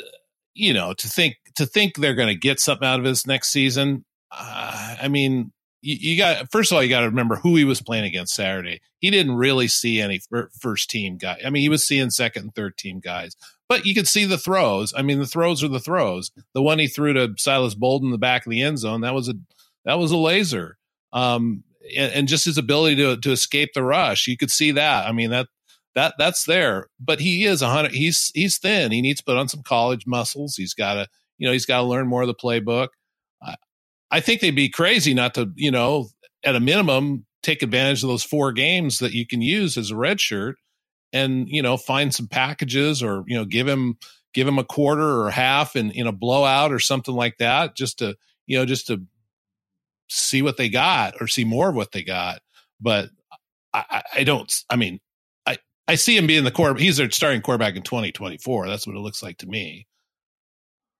[0.53, 3.51] you know, to think to think they're going to get something out of his next
[3.51, 5.51] season, uh, I mean,
[5.81, 8.33] you, you, got first of all, you got to remember who he was playing against
[8.33, 8.81] Saturday.
[8.99, 10.19] He didn't really see any
[10.59, 11.39] first team guy.
[11.45, 13.35] I mean, he was seeing second and third team guys,
[13.69, 14.93] but you could see the throws.
[14.95, 16.31] I mean, the throws are the throws.
[16.53, 19.13] The one he threw to Silas Bolden in the back of the end zone that
[19.13, 19.35] was a
[19.85, 20.77] that was a laser.
[21.13, 21.63] Um,
[21.95, 25.07] and, and just his ability to to escape the rush, you could see that.
[25.07, 25.47] I mean that
[25.95, 26.87] that that's there.
[26.99, 27.93] But he is a hundred.
[27.93, 28.91] He's he's thin.
[28.91, 30.55] He needs to put on some college muscles.
[30.55, 31.07] He's got to
[31.37, 32.89] you know he's got to learn more of the playbook.
[34.11, 36.07] I think they'd be crazy not to, you know,
[36.43, 39.95] at a minimum, take advantage of those four games that you can use as a
[39.95, 40.57] red shirt
[41.13, 43.97] and, you know, find some packages or, you know, give him
[44.33, 47.99] give him a quarter or half in, in a blowout or something like that, just
[47.99, 48.15] to,
[48.47, 49.01] you know, just to
[50.09, 52.41] see what they got or see more of what they got.
[52.79, 53.09] But
[53.73, 54.53] I, I don't.
[54.69, 54.99] I mean,
[55.45, 56.75] I I see him being the core.
[56.75, 58.67] He's their starting quarterback in 2024.
[58.67, 59.87] That's what it looks like to me.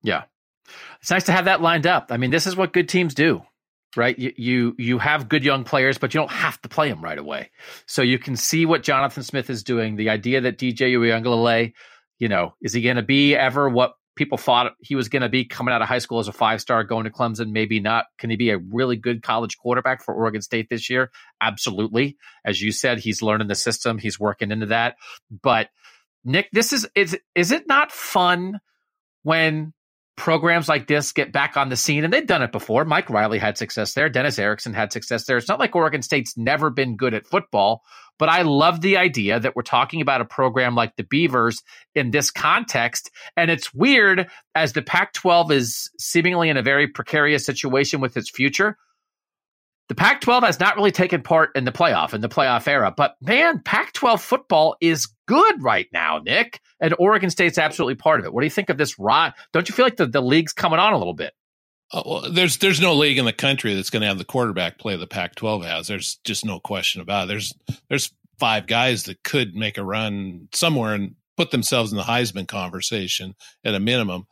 [0.03, 0.23] Yeah,
[1.01, 2.07] it's nice to have that lined up.
[2.09, 3.41] I mean, this is what good teams do
[3.95, 4.17] right?
[4.17, 7.17] You, you you have good young players, but you don't have to play them right
[7.17, 7.51] away.
[7.85, 9.95] So you can see what Jonathan Smith is doing.
[9.95, 11.73] The idea that DJ Uiagalelei,
[12.19, 15.29] you know, is he going to be ever what people thought he was going to
[15.29, 17.51] be coming out of high school as a five star, going to Clemson?
[17.51, 18.05] Maybe not.
[18.17, 21.11] Can he be a really good college quarterback for Oregon State this year?
[21.41, 22.17] Absolutely.
[22.43, 23.97] As you said, he's learning the system.
[23.97, 24.95] He's working into that.
[25.29, 25.69] But
[26.23, 28.59] Nick, this is is is it not fun
[29.23, 29.73] when
[30.15, 32.85] programs like this get back on the scene, and they've done it before.
[32.85, 34.09] Mike Riley had success there.
[34.09, 35.37] Dennis Erickson had success there.
[35.37, 37.83] It's not like Oregon State's never been good at football,
[38.17, 41.61] but I love the idea that we're talking about a program like the Beavers
[41.93, 43.11] in this context.
[43.35, 48.15] And it's weird as the Pac 12 is seemingly in a very precarious situation with
[48.15, 48.77] its future.
[49.87, 52.91] The Pac 12 has not really taken part in the playoff, in the playoff era,
[52.95, 56.59] but man, Pac 12 football is good right now, Nick.
[56.85, 58.33] And Oregon State's absolutely part of it.
[58.33, 59.33] What do you think of this rot?
[59.53, 61.33] Don't you feel like the, the league's coming on a little bit?
[61.91, 64.77] Uh, well, there's there's no league in the country that's going to have the quarterback
[64.77, 65.87] play the Pac-12 has.
[65.87, 67.29] There's just no question about it.
[67.29, 67.55] There's
[67.89, 72.47] there's five guys that could make a run somewhere and put themselves in the Heisman
[72.47, 73.33] conversation
[73.63, 74.27] at a minimum.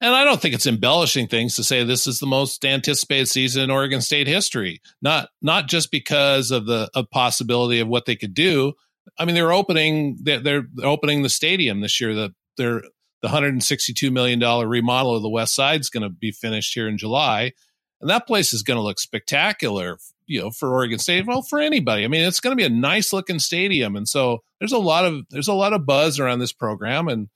[0.00, 3.62] And I don't think it's embellishing things to say this is the most anticipated season
[3.62, 4.80] in Oregon State history.
[5.00, 8.72] Not not just because of the of possibility of what they could do.
[9.18, 12.14] I mean, they're opening they're, opening the stadium this year.
[12.14, 12.82] The they're
[13.20, 16.88] the 162 million dollar remodel of the West Side is going to be finished here
[16.88, 17.52] in July,
[18.00, 19.98] and that place is going to look spectacular.
[20.26, 22.04] You know, for Oregon State, well, for anybody.
[22.04, 25.04] I mean, it's going to be a nice looking stadium, and so there's a lot
[25.04, 27.28] of there's a lot of buzz around this program, and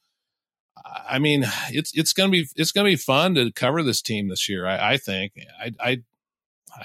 [1.08, 4.48] I mean, it's it's gonna be it's gonna be fun to cover this team this
[4.48, 4.66] year.
[4.66, 6.02] I, I think I, I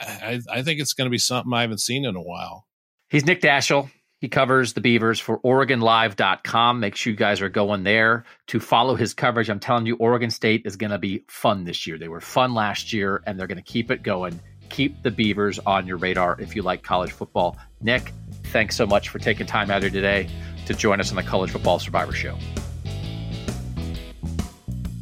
[0.02, 2.68] I I think it's gonna be something I haven't seen in a while.
[3.10, 3.90] He's Nick Daschel.
[4.22, 6.80] He covers the Beavers for OregonLive.com.
[6.80, 9.50] Make sure you guys are going there to follow his coverage.
[9.50, 11.98] I'm telling you, Oregon State is going to be fun this year.
[11.98, 14.40] They were fun last year, and they're going to keep it going.
[14.70, 17.58] Keep the Beavers on your radar if you like college football.
[17.82, 18.14] Nick,
[18.46, 20.30] thanks so much for taking time out here today
[20.68, 22.38] to join us on the College Football Survivor Show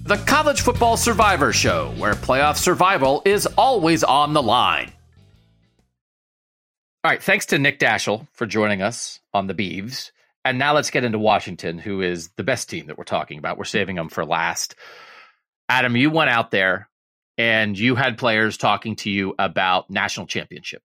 [0.06, 4.92] the College Football Survivor Show, where playoff survival is always on the line.
[7.02, 10.12] All right, thanks to Nick Daschel for joining us on the Beavs.
[10.44, 13.58] And now let's get into Washington, who is the best team that we're talking about.
[13.58, 14.76] We're saving them for last.
[15.70, 16.90] Adam, you went out there
[17.38, 20.82] and you had players talking to you about national championship.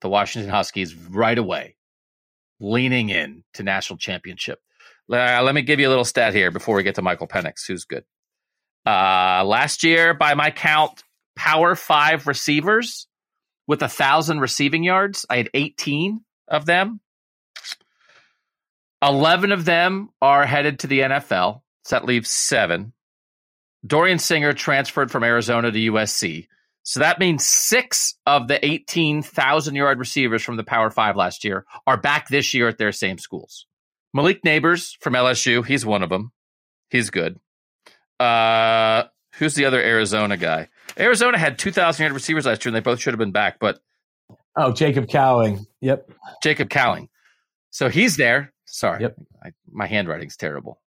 [0.00, 1.76] The Washington Huskies right away
[2.58, 4.60] leaning in to national championship.
[5.12, 7.66] Uh, let me give you a little stat here before we get to Michael Penix,
[7.68, 8.04] who's good.
[8.86, 11.04] Uh, last year, by my count,
[11.36, 13.08] Power Five receivers
[13.70, 15.24] with a thousand receiving yards.
[15.30, 16.98] I had 18 of them.
[19.00, 21.62] 11 of them are headed to the NFL.
[21.84, 22.92] So that leaves seven.
[23.86, 26.48] Dorian Singer transferred from Arizona to USC.
[26.82, 31.64] So that means six of the 18,000 yard receivers from the Power Five last year
[31.86, 33.66] are back this year at their same schools.
[34.12, 36.32] Malik Nabers from LSU, he's one of them.
[36.88, 37.38] He's good.
[38.18, 39.04] Uh,
[39.36, 40.70] who's the other Arizona guy?
[40.98, 43.58] Arizona had 2,000 yard receivers last year, and they both should have been back.
[43.58, 43.80] But
[44.56, 45.66] oh, Jacob Cowing.
[45.80, 46.10] Yep,
[46.42, 47.08] Jacob Cowing.
[47.70, 48.52] So he's there.
[48.66, 49.16] Sorry, yep.
[49.42, 50.80] I, my handwriting's terrible.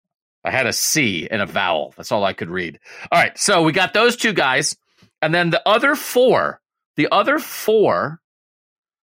[0.44, 1.94] I had a C and a vowel.
[1.98, 2.80] That's all I could read.
[3.12, 4.76] All right, so we got those two guys,
[5.22, 6.62] and then the other four,
[6.96, 8.20] the other four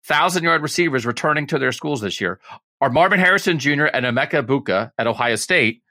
[0.05, 2.39] thousand yard receivers returning to their schools this year
[2.81, 3.87] are Marvin Harrison Jr.
[3.87, 5.83] and Emeka Egbuka at Ohio State,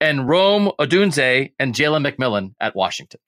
[0.00, 3.20] and Rome Odunze and Jalen McMillan at Washington.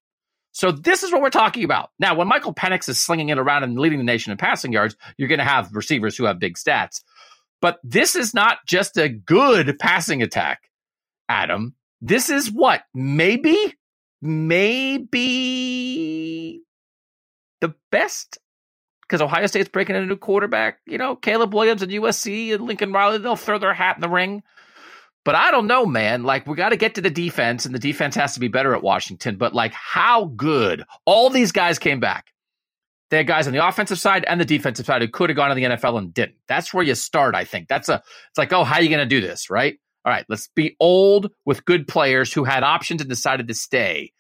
[0.52, 1.90] So this is what we're talking about.
[1.98, 4.96] Now, when Michael Penix is slinging it around and leading the nation in passing yards,
[5.16, 7.02] you're going to have receivers who have big stats.
[7.60, 10.68] But this is not just a good passing attack,
[11.28, 11.74] Adam.
[12.00, 12.82] This is what?
[12.92, 13.56] Maybe,
[14.20, 15.22] maybe
[17.60, 18.38] the best
[19.02, 20.78] because Ohio State's breaking in a new quarterback.
[20.86, 24.08] You know, Caleb Williams and USC and Lincoln Riley, they'll throw their hat in the
[24.08, 24.42] ring.
[25.24, 26.24] But I don't know, man.
[26.24, 28.74] Like, we got to get to the defense, and the defense has to be better
[28.74, 29.36] at Washington.
[29.36, 30.84] But, like, how good?
[31.04, 32.32] All these guys came back.
[33.10, 35.50] They had guys on the offensive side and the defensive side who could have gone
[35.50, 36.36] to the NFL and didn't.
[36.48, 37.68] That's where you start, I think.
[37.68, 39.78] That's a, it's like, oh, how are you going to do this, right?
[40.04, 44.12] All right, let's be old with good players who had options and decided to stay,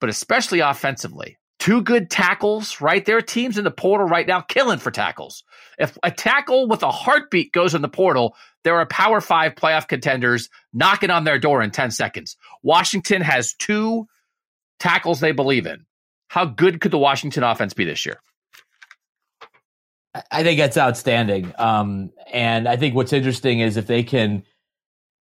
[0.00, 1.38] but especially offensively.
[1.58, 3.04] Two good tackles, right?
[3.04, 5.44] There are teams in the portal right now killing for tackles.
[5.78, 8.34] If a tackle with a heartbeat goes in the portal,
[8.64, 12.36] there are Power Five playoff contenders knocking on their door in 10 seconds.
[12.62, 14.06] Washington has two
[14.78, 15.86] tackles they believe in.
[16.28, 18.20] How good could the Washington offense be this year?
[20.30, 21.52] I think that's outstanding.
[21.58, 24.42] Um, and I think what's interesting is if they can,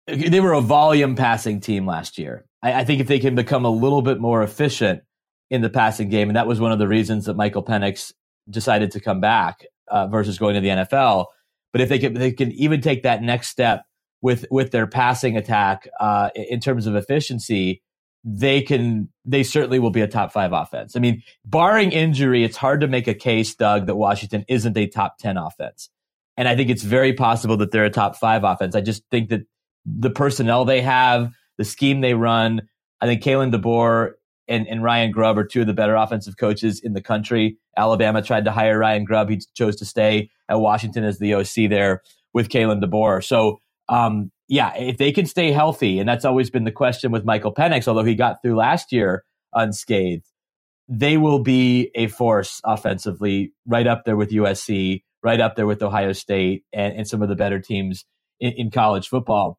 [0.06, 2.44] they were a volume passing team last year.
[2.62, 5.02] I, I, think if they can become a little bit more efficient
[5.50, 8.12] in the passing game, and that was one of the reasons that Michael Penix
[8.50, 11.26] decided to come back uh, versus going to the NFL.
[11.74, 13.84] But if they can, they can even take that next step
[14.22, 17.82] with with their passing attack uh, in terms of efficiency,
[18.22, 20.94] they can they certainly will be a top five offense.
[20.94, 24.86] I mean, barring injury, it's hard to make a case, Doug, that Washington isn't a
[24.86, 25.90] top ten offense.
[26.36, 28.76] And I think it's very possible that they're a top five offense.
[28.76, 29.42] I just think that
[29.84, 32.68] the personnel they have, the scheme they run,
[33.00, 34.12] I think Kalen DeBoer
[34.48, 37.58] and, and Ryan Grubb are two of the better offensive coaches in the country.
[37.76, 39.30] Alabama tried to hire Ryan Grubb.
[39.30, 43.24] He chose to stay at Washington as the OC there with Kalen DeBoer.
[43.24, 47.24] So um, yeah, if they can stay healthy, and that's always been the question with
[47.24, 49.24] Michael Penix, although he got through last year
[49.54, 50.26] unscathed,
[50.88, 55.82] they will be a force offensively, right up there with USC, right up there with
[55.82, 58.04] Ohio State, and, and some of the better teams
[58.40, 59.58] in, in college football.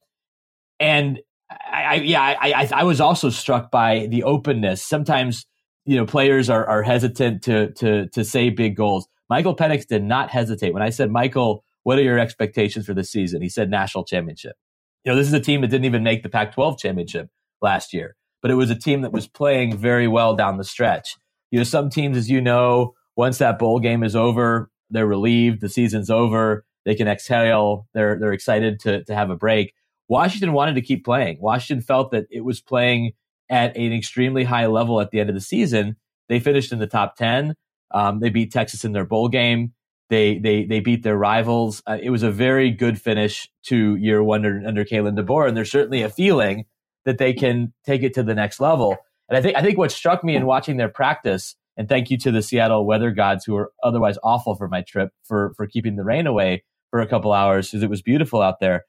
[0.80, 1.20] And
[1.50, 4.82] I, I yeah, I, I, was also struck by the openness.
[4.82, 5.46] Sometimes
[5.86, 9.08] you know players are, are hesitant to to to say big goals.
[9.30, 13.04] Michael Penix did not hesitate when I said, Michael, what are your expectations for the
[13.04, 13.42] season?
[13.42, 14.56] He said national championship.
[15.04, 17.30] You know, this is a team that didn't even make the Pac 12 championship
[17.62, 21.16] last year, but it was a team that was playing very well down the stretch.
[21.52, 25.62] You know, some teams, as you know, once that bowl game is over, they're relieved,
[25.62, 29.74] the season's over, they can exhale, they're, they're excited to, to have a break.
[30.08, 31.38] Washington wanted to keep playing.
[31.40, 33.14] Washington felt that it was playing
[33.50, 35.96] at an extremely high level at the end of the season.
[36.30, 37.56] They finished in the top 10.
[37.92, 39.74] Um, they beat Texas in their bowl game.
[40.10, 41.82] They they they beat their rivals.
[41.88, 45.58] Uh, it was a very good finish to year one under, under Kalen DeBoer, and
[45.58, 46.66] there's certainly a feeling
[47.06, 48.98] that they can take it to the next level.
[49.30, 52.18] And I think I think what struck me in watching their practice, and thank you
[52.20, 55.96] to the Seattle weather gods who were otherwise awful for my trip for for keeping
[55.96, 58.86] the rain away for a couple hours because it was beautiful out there.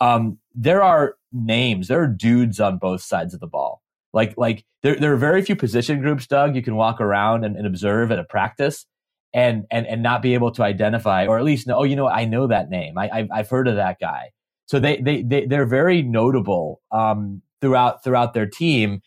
[0.00, 3.82] Um, there are names, there are dudes on both sides of the ball.
[4.12, 7.56] Like like there there are very few position groups, Doug, you can walk around and,
[7.56, 8.86] and observe at a practice
[9.32, 12.08] and and and not be able to identify or at least know oh you know
[12.08, 12.98] I know that name.
[12.98, 14.30] I I've, I've heard of that guy.
[14.66, 19.02] So they they, they they're very notable um, throughout throughout their team.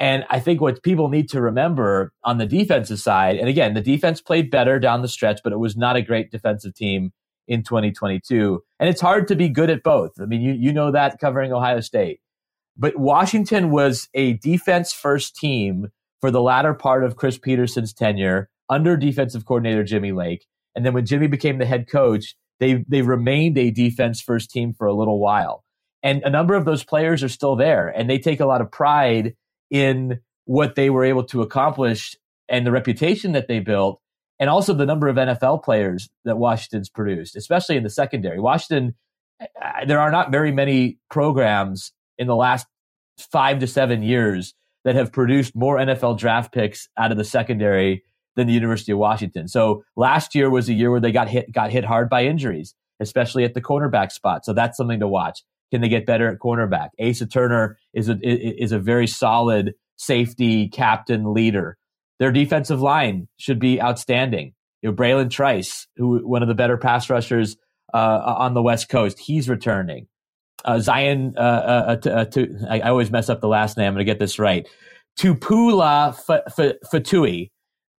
[0.00, 3.80] And I think what people need to remember on the defensive side and again the
[3.80, 7.12] defense played better down the stretch but it was not a great defensive team
[7.48, 10.92] in 2022 and it's hard to be good at both I mean you you know
[10.92, 12.20] that covering Ohio State
[12.78, 15.88] but Washington was a defense first team
[16.20, 20.46] for the latter part of Chris Petersen's tenure under defensive coordinator Jimmy Lake.
[20.76, 24.72] And then when Jimmy became the head coach, they they remained a defense first team
[24.72, 25.64] for a little while.
[26.02, 28.70] And a number of those players are still there and they take a lot of
[28.70, 29.34] pride
[29.70, 32.16] in what they were able to accomplish
[32.48, 34.00] and the reputation that they built
[34.38, 38.38] and also the number of NFL players that Washington's produced, especially in the secondary.
[38.40, 38.94] Washington
[39.86, 42.66] there are not very many programs in the last
[43.18, 48.02] 5 to 7 years that have produced more NFL draft picks out of the secondary
[48.36, 49.48] than the University of Washington.
[49.48, 52.74] So last year was a year where they got hit got hit hard by injuries,
[53.00, 54.44] especially at the cornerback spot.
[54.44, 55.42] So that's something to watch.
[55.70, 56.90] Can they get better at cornerback?
[57.00, 61.76] Asa Turner is a is a very solid safety captain leader.
[62.18, 64.54] Their defensive line should be outstanding.
[64.82, 67.56] You know, Bralen Trice, who one of the better pass rushers
[67.94, 70.06] uh, on the West Coast, he's returning.
[70.64, 73.86] Uh, Zion, uh, uh, uh, uh to, I, I, always mess up the last name.
[73.86, 74.68] I'm going to get this right.
[75.16, 76.16] Tupula
[76.92, 77.50] Fatui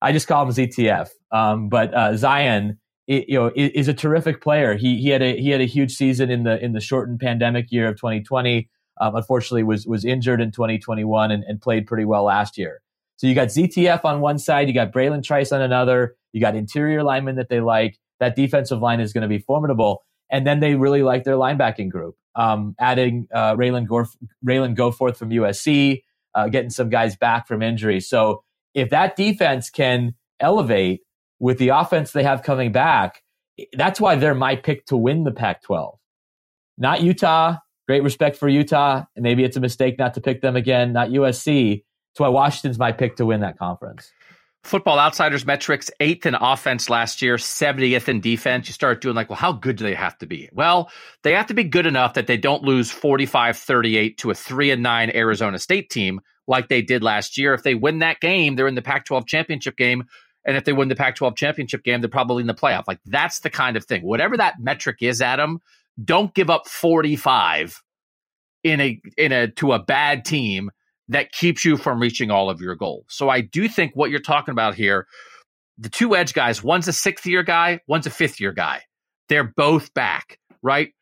[0.02, 1.10] I just call him ZTF.
[1.32, 4.76] Um, but uh, Zion, it, you know, is, is, a terrific player.
[4.76, 7.72] He he had a he had a huge season in the in the shortened pandemic
[7.72, 8.70] year of 2020.
[9.02, 12.82] Um, unfortunately, was was injured in 2021 and, and played pretty well last year.
[13.20, 16.56] So you got ZTF on one side, you got Bralen Trice on another, you got
[16.56, 18.00] interior linemen that they like.
[18.22, 20.06] That defensive line is going to be formidable.
[20.32, 24.16] And then they really like their linebacking group, um, adding uh, Ralen, Gorf-
[24.48, 26.02] Ralen Goforth from USC,
[26.34, 28.00] uh, getting some guys back from injury.
[28.00, 31.02] So if that defense can elevate
[31.40, 33.22] with the offense they have coming back,
[33.74, 36.00] that's why they're my pick to win the Pac 12.
[36.78, 37.58] Not Utah.
[37.86, 39.04] Great respect for Utah.
[39.18, 40.94] Maybe it's a mistake not to pick them again.
[40.94, 41.84] Not USC.
[42.20, 44.12] That's why Washington's my pick to win that conference.
[44.66, 48.68] Football Outsiders metrics, eighth in offense last year, 70th in defense.
[48.68, 50.50] You start doing like, well, how good do they have to be?
[50.52, 50.92] Well,
[51.24, 54.72] they have to be good enough that they don't lose 45 38 to a 3
[54.72, 57.54] and 9 Arizona State team like they did last year.
[57.54, 60.04] If they win that game, they're in the Pac 12 championship game.
[60.44, 62.84] And if they win the Pac 12 championship game, they're probably in the playoff.
[62.86, 64.02] Like that's the kind of thing.
[64.02, 65.62] Whatever that metric is, Adam,
[66.04, 67.82] don't give up 45
[68.66, 70.70] in a in a to a bad team
[71.10, 73.06] that keeps you from reaching all of your goals.
[73.10, 75.08] So I do think what you're talking about here,
[75.78, 78.84] the two edge guys, one's a sixth year guy, one's a fifth year guy.
[79.28, 80.94] They're both back, right?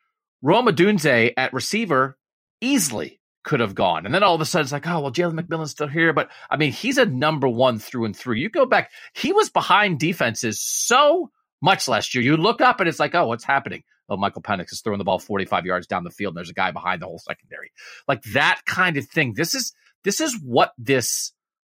[0.42, 2.18] Roma Odunze at receiver
[2.62, 4.06] easily could have gone.
[4.06, 6.14] And then all of a sudden it's like, oh, well, Jalen McMillan's still here.
[6.14, 8.36] But I mean, he's a number one through and through.
[8.36, 11.32] You go back, he was behind defenses so
[11.62, 12.24] much last year.
[12.24, 13.84] You look up and it's like, oh, what's happening?
[14.10, 16.54] Oh, Michael Penix is throwing the ball 45 yards down the field and there's a
[16.54, 17.72] guy behind the whole secondary.
[18.08, 19.34] Like that kind of thing.
[19.34, 19.74] This is
[20.04, 21.34] this is what this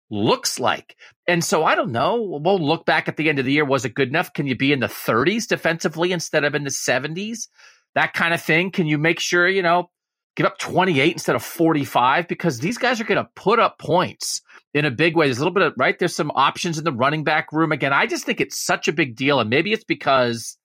[0.09, 0.95] looks like.
[1.27, 2.39] And so I don't know.
[2.43, 3.65] We'll look back at the end of the year.
[3.65, 4.33] Was it good enough?
[4.33, 7.47] Can you be in the 30s defensively instead of in the 70s?
[7.95, 8.71] That kind of thing.
[8.71, 9.89] Can you make sure, you know,
[10.35, 12.27] give up 28 instead of 45?
[12.27, 14.41] Because these guys are going to put up points
[14.73, 15.27] in a big way.
[15.27, 15.97] There's a little bit of, right?
[15.97, 17.71] There's some options in the running back room.
[17.71, 19.39] Again, I just think it's such a big deal.
[19.39, 20.57] And maybe it's because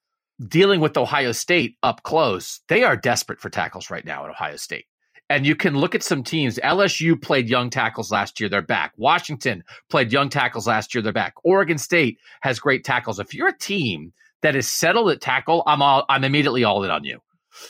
[0.46, 4.56] dealing with Ohio State up close, they are desperate for tackles right now at Ohio
[4.56, 4.86] State.
[5.30, 6.58] And you can look at some teams.
[6.58, 8.48] LSU played young tackles last year.
[8.48, 8.92] They're back.
[8.96, 11.02] Washington played young tackles last year.
[11.02, 11.34] They're back.
[11.44, 13.18] Oregon State has great tackles.
[13.18, 16.90] If you're a team that is settled at tackle, I'm all, I'm immediately all in
[16.90, 17.20] on you.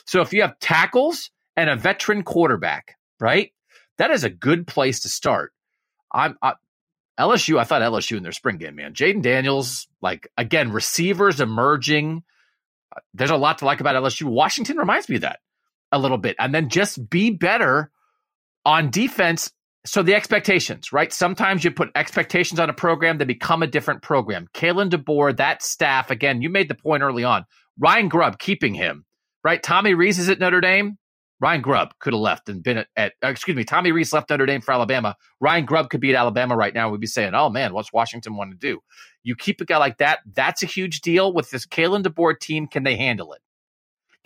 [0.06, 3.52] So if you have tackles and a veteran quarterback, right?
[3.96, 5.52] That is a good place to start.
[6.12, 6.54] I'm I,
[7.18, 7.58] LSU.
[7.58, 8.94] I thought LSU in their spring game, man.
[8.94, 12.22] Jayden Daniels, like again, receivers emerging.
[13.12, 14.24] There's a lot to like about LSU.
[14.24, 15.40] Washington reminds me of that
[15.92, 17.90] a little bit, and then just be better
[18.64, 19.50] on defense.
[19.86, 21.12] So the expectations, right?
[21.12, 24.46] Sometimes you put expectations on a program, they become a different program.
[24.52, 27.44] Kalen DeBoer, that staff, again, you made the point early on.
[27.78, 29.06] Ryan Grubb keeping him,
[29.44, 29.62] right?
[29.62, 30.98] Tommy Rees is at Notre Dame.
[31.40, 34.28] Ryan Grubb could have left and been at, at uh, excuse me, Tommy Rees left
[34.28, 35.14] Notre Dame for Alabama.
[35.40, 36.90] Ryan Grubb could be at Alabama right now.
[36.90, 38.80] We'd be saying, oh man, what's Washington want to do?
[39.22, 40.18] You keep a guy like that.
[40.34, 42.66] That's a huge deal with this Kalen DeBoer team.
[42.66, 43.40] Can they handle it?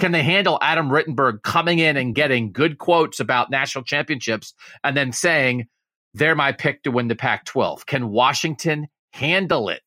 [0.03, 4.97] Can they handle Adam Rittenberg coming in and getting good quotes about national championships and
[4.97, 5.69] then saying,
[6.13, 7.87] they're my pick to win the Pac 12?
[7.87, 9.81] Can Washington handle it?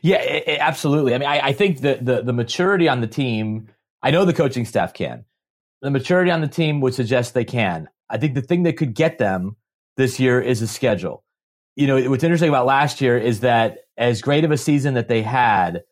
[0.00, 1.14] Yeah, it, it, absolutely.
[1.14, 3.68] I mean, I, I think the, the, the maturity on the team,
[4.02, 5.26] I know the coaching staff can.
[5.82, 7.90] The maturity on the team would suggest they can.
[8.08, 9.56] I think the thing that could get them
[9.98, 11.22] this year is a schedule.
[11.76, 15.08] You know, what's interesting about last year is that as great of a season that
[15.08, 15.82] they had,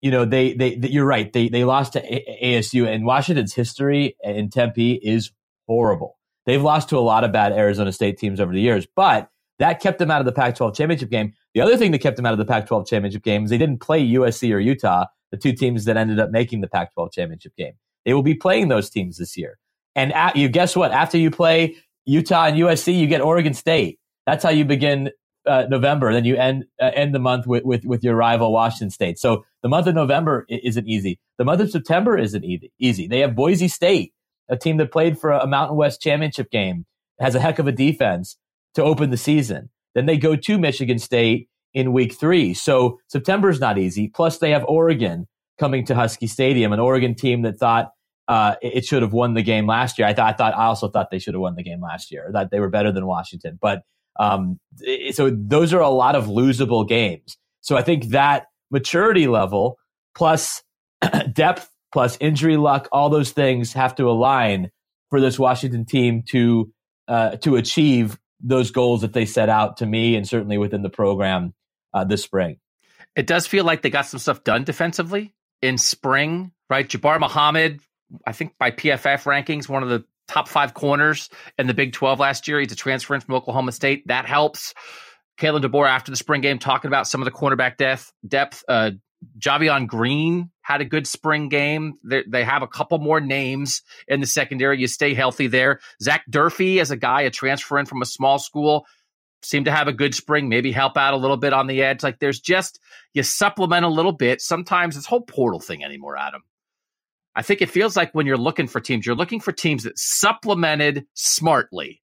[0.00, 1.32] you know, they, they, they you're right.
[1.32, 5.30] They, they lost to a- ASU and Washington's history in Tempe is
[5.66, 6.18] horrible.
[6.46, 9.80] They've lost to a lot of bad Arizona State teams over the years, but that
[9.80, 11.34] kept them out of the Pac 12 championship game.
[11.54, 13.58] The other thing that kept them out of the Pac 12 championship game is they
[13.58, 17.12] didn't play USC or Utah, the two teams that ended up making the Pac 12
[17.12, 17.74] championship game.
[18.06, 19.58] They will be playing those teams this year.
[19.94, 20.92] And at, you guess what?
[20.92, 21.76] After you play
[22.06, 23.98] Utah and USC, you get Oregon State.
[24.26, 25.10] That's how you begin
[25.46, 26.12] uh, November.
[26.12, 29.18] Then you end uh, end the month with, with with your rival Washington State.
[29.18, 31.18] So the month of November isn't easy.
[31.38, 32.72] The month of September isn't easy.
[32.78, 33.06] Easy.
[33.06, 34.12] They have Boise State,
[34.48, 36.86] a team that played for a Mountain West championship game,
[37.18, 38.36] has a heck of a defense
[38.74, 39.70] to open the season.
[39.94, 42.54] Then they go to Michigan State in week three.
[42.54, 44.08] So September is not easy.
[44.08, 45.26] Plus they have Oregon
[45.58, 47.90] coming to Husky Stadium, an Oregon team that thought
[48.28, 50.06] uh, it should have won the game last year.
[50.06, 52.30] I thought, I thought, I also thought they should have won the game last year.
[52.32, 53.82] That they were better than Washington, but
[54.18, 54.58] um,
[55.12, 57.36] so those are a lot of losable games.
[57.60, 59.78] So I think that maturity level
[60.14, 60.62] plus
[61.32, 64.70] depth plus injury luck, all those things have to align
[65.10, 66.72] for this Washington team to
[67.08, 70.90] uh, to achieve those goals that they set out to me and certainly within the
[70.90, 71.52] program
[71.92, 72.58] uh, this spring.
[73.16, 76.88] It does feel like they got some stuff done defensively in spring, right?
[76.88, 77.80] Jabbar Muhammad,
[78.26, 81.28] I think by PFF rankings, one of the top five corners
[81.58, 82.60] in the Big 12 last year.
[82.60, 84.06] He's a transfer in from Oklahoma State.
[84.06, 84.74] That helps.
[85.38, 88.12] Kalen DeBoer after the spring game talking about some of the cornerback depth.
[88.26, 88.62] depth.
[88.68, 88.92] Uh,
[89.38, 91.94] Javion Green had a good spring game.
[92.04, 94.80] They, they, have a couple more names in the secondary.
[94.80, 95.80] You stay healthy there.
[96.00, 98.86] Zach Durfee, as a guy, a transfer in from a small school,
[99.42, 100.48] seemed to have a good spring.
[100.48, 102.02] Maybe help out a little bit on the edge.
[102.02, 102.78] Like there's just
[103.12, 104.40] you supplement a little bit.
[104.40, 106.42] Sometimes this whole portal thing anymore, Adam.
[107.40, 109.98] I think it feels like when you're looking for teams, you're looking for teams that
[109.98, 112.02] supplemented smartly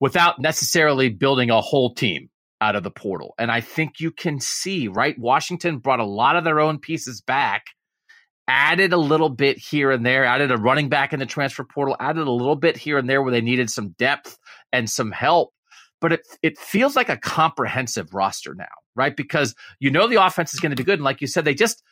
[0.00, 2.30] without necessarily building a whole team
[2.62, 3.34] out of the portal.
[3.38, 5.14] And I think you can see, right?
[5.18, 7.66] Washington brought a lot of their own pieces back,
[8.48, 11.94] added a little bit here and there, added a running back in the transfer portal,
[12.00, 14.38] added a little bit here and there where they needed some depth
[14.72, 15.52] and some help.
[16.00, 18.64] But it it feels like a comprehensive roster now,
[18.96, 19.14] right?
[19.14, 20.94] Because you know the offense is going to be good.
[20.94, 21.82] And like you said, they just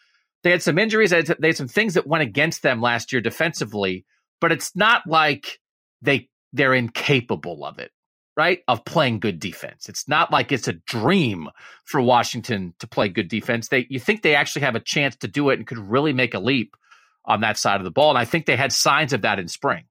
[0.43, 1.11] they had some injuries.
[1.11, 4.05] They had, some things that went against them last year defensively,
[4.41, 5.59] but it's not like
[6.03, 7.91] they they're incapable of it,
[8.37, 8.61] right?
[8.69, 9.89] Of playing good defense.
[9.89, 11.49] It's not like it's a dream
[11.85, 13.69] for Washington to play good defense.
[13.69, 16.35] They you think they actually have a chance to do it and could really make
[16.35, 16.77] a leap
[17.25, 18.11] on that side of the ball.
[18.11, 19.85] And I think they had signs of that in spring.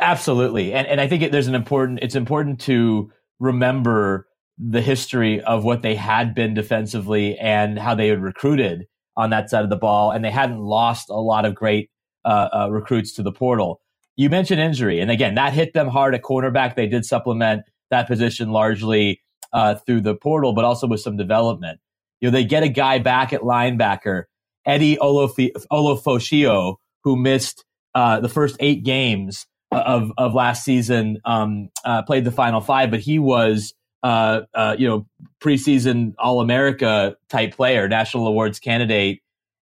[0.00, 2.00] Absolutely, and and I think it, there's an important.
[2.02, 4.26] It's important to remember
[4.58, 8.86] the history of what they had been defensively and how they had recruited
[9.16, 11.90] on that side of the ball, and they hadn't lost a lot of great
[12.24, 13.80] uh, uh, recruits to the portal.
[14.16, 16.74] You mentioned injury, and again, that hit them hard at cornerback.
[16.74, 19.20] They did supplement that position largely
[19.52, 21.80] uh, through the portal, but also with some development.
[22.20, 24.24] You know, they get a guy back at linebacker,
[24.64, 27.64] Eddie Ulofoshio, who missed
[27.94, 32.90] uh, the first eight games of of last season, um, uh, played the final five,
[32.90, 33.74] but he was
[34.06, 35.04] uh, uh, you know
[35.40, 39.20] preseason All America type player, national awards candidate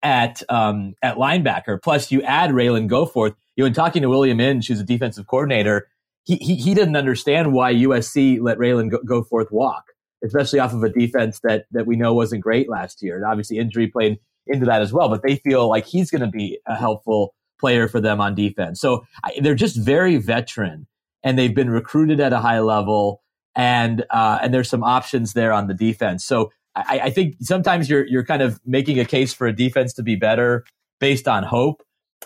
[0.04, 1.82] at um, at linebacker.
[1.82, 3.36] Plus, you add Ralen Goforth.
[3.56, 5.88] You know, in talking to William Inge, who's a defensive coordinator,
[6.24, 9.86] he he, he didn't understand why USC let Ralen go, Goforth walk,
[10.24, 13.58] especially off of a defense that that we know wasn't great last year, and obviously
[13.58, 15.10] injury played into that as well.
[15.10, 18.80] But they feel like he's going to be a helpful player for them on defense.
[18.80, 20.86] So I, they're just very veteran
[21.24, 23.24] and they've been recruited at a high level
[23.58, 26.24] and uh, and there's some options there on the defense.
[26.24, 29.94] So I, I, think sometimes you're you're kind of making a case for a defense
[29.96, 30.64] to be better
[31.00, 31.82] based on hope.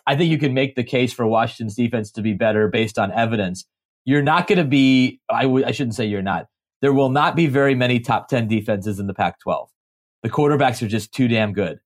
[0.06, 3.14] I think you can make the case for Washington's defense to be better based on
[3.14, 3.66] evidence.
[4.04, 5.22] You're not going to be.
[5.30, 6.48] I w- I shouldn't say you're not.
[6.82, 9.68] There will not be very many top ten defenses in the Pac-12.
[10.24, 11.80] The quarterbacks are just too damn good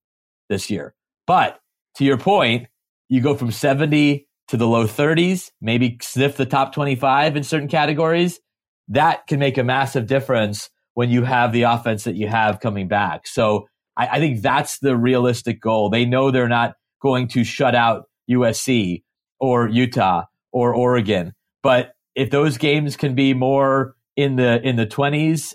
[0.50, 0.96] this year.
[1.28, 1.60] But
[1.98, 2.68] to your point,
[3.10, 7.68] you go from 70 to the low 30s, maybe sniff the top 25 in certain
[7.68, 8.40] categories.
[8.88, 12.88] That can make a massive difference when you have the offense that you have coming
[12.88, 13.28] back.
[13.28, 13.68] So
[13.98, 15.90] I, I think that's the realistic goal.
[15.90, 19.04] They know they're not going to shut out USC
[19.40, 24.88] or Utah or Oregon, but if those games can be more in the in the
[24.88, 25.54] 20s,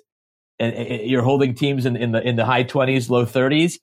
[0.59, 3.24] and eh, eh, eh, you're holding teams in, in the in the high 20s, low
[3.24, 3.78] 30s,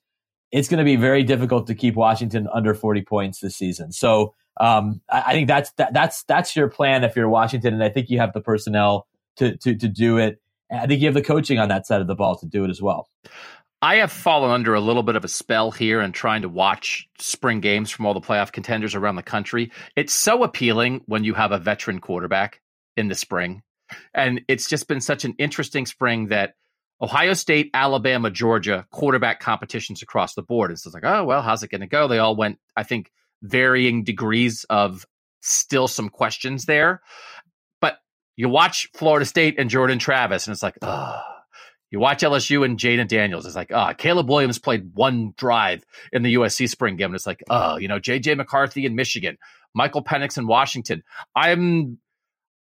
[0.52, 3.90] it's going to be very difficult to keep Washington under 40 points this season.
[3.90, 7.82] So um, I, I, think that's that, that's that's your plan if you're Washington, and
[7.82, 9.07] I think you have the personnel
[9.38, 10.40] to to to do it.
[10.70, 12.70] I think you have the coaching on that side of the ball to do it
[12.70, 13.08] as well.
[13.80, 17.08] I have fallen under a little bit of a spell here and trying to watch
[17.20, 19.70] spring games from all the playoff contenders around the country.
[19.94, 22.60] It's so appealing when you have a veteran quarterback
[22.96, 23.62] in the spring.
[24.12, 26.54] And it's just been such an interesting spring that
[27.00, 30.70] Ohio State, Alabama, Georgia quarterback competitions across the board.
[30.70, 32.08] And so it's like, oh, well, how's it going to go?
[32.08, 33.12] They all went, I think,
[33.42, 35.06] varying degrees of
[35.40, 37.00] still some questions there.
[38.38, 41.20] You watch Florida State and Jordan Travis, and it's like, oh.
[41.90, 43.46] You watch LSU and Jayden Daniels.
[43.46, 47.06] It's like, oh, Caleb Williams played one drive in the USC spring game.
[47.06, 49.38] And it's like, oh, you know, JJ McCarthy in Michigan,
[49.74, 51.02] Michael Penix in Washington.
[51.34, 51.96] I'm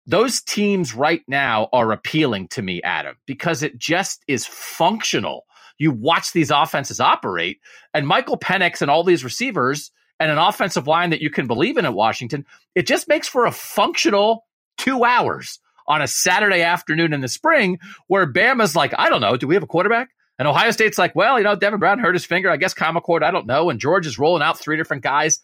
[0.07, 5.45] those teams right now are appealing to me, Adam, because it just is functional.
[5.77, 7.59] You watch these offenses operate,
[7.93, 11.77] and Michael Penix and all these receivers and an offensive line that you can believe
[11.77, 14.45] in at Washington, it just makes for a functional
[14.79, 19.37] two hours on a Saturday afternoon in the spring where Bama's like, I don't know,
[19.37, 20.09] do we have a quarterback?
[20.37, 22.49] And Ohio State's like, well, you know, Devin Brown hurt his finger.
[22.49, 23.69] I guess Kyle McCord, I don't know.
[23.69, 25.39] And George is rolling out three different guys.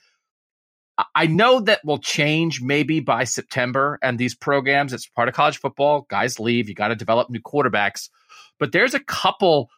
[1.13, 3.99] I know that will change maybe by September.
[4.01, 6.07] And these programs, it's part of college football.
[6.09, 6.69] Guys leave.
[6.69, 8.09] You got to develop new quarterbacks.
[8.57, 9.69] But there's a couple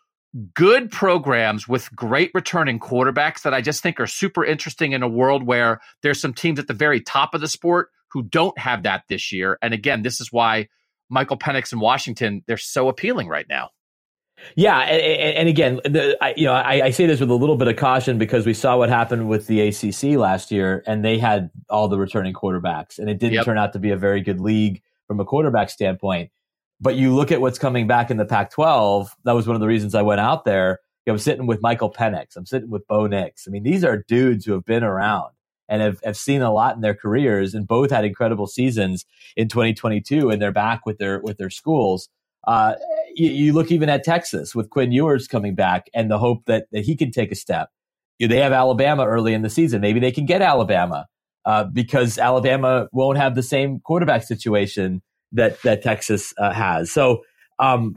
[0.54, 5.08] good programs with great returning quarterbacks that I just think are super interesting in a
[5.08, 8.82] world where there's some teams at the very top of the sport who don't have
[8.82, 9.60] that this year.
[9.62, 10.70] And again, this is why
[11.08, 13.70] Michael Penix in Washington, they're so appealing right now.
[14.56, 17.58] Yeah, and, and again, the, I, you know, I, I, say this with a little
[17.58, 21.20] bit of caution because we saw what happened with the ACC last year, and they
[21.20, 23.46] had all the returning quarterbacks, and it didn't yep.
[23.46, 26.32] turn out to be a very good league from a quarterback standpoint.
[26.82, 29.10] But you look at what's coming back in the Pac-12.
[29.26, 30.80] That was one of the reasons I went out there.
[31.06, 32.36] You know, I'm sitting with Michael Penix.
[32.36, 33.48] I'm sitting with Bo Nix.
[33.48, 35.32] I mean, these are dudes who have been around
[35.70, 39.48] and have, have seen a lot in their careers, and both had incredible seasons in
[39.48, 42.10] 2022, and they're back with their with their schools.
[42.46, 42.76] Uh,
[43.14, 46.68] you, you, look even at Texas with Quinn Ewers coming back and the hope that,
[46.72, 47.70] that he can take a step.
[48.20, 49.82] They have Alabama early in the season.
[49.82, 51.08] Maybe they can get Alabama
[51.46, 55.02] uh, because Alabama won't have the same quarterback situation
[55.34, 56.92] that that Texas uh, has.
[56.92, 57.24] So,
[57.60, 57.96] um,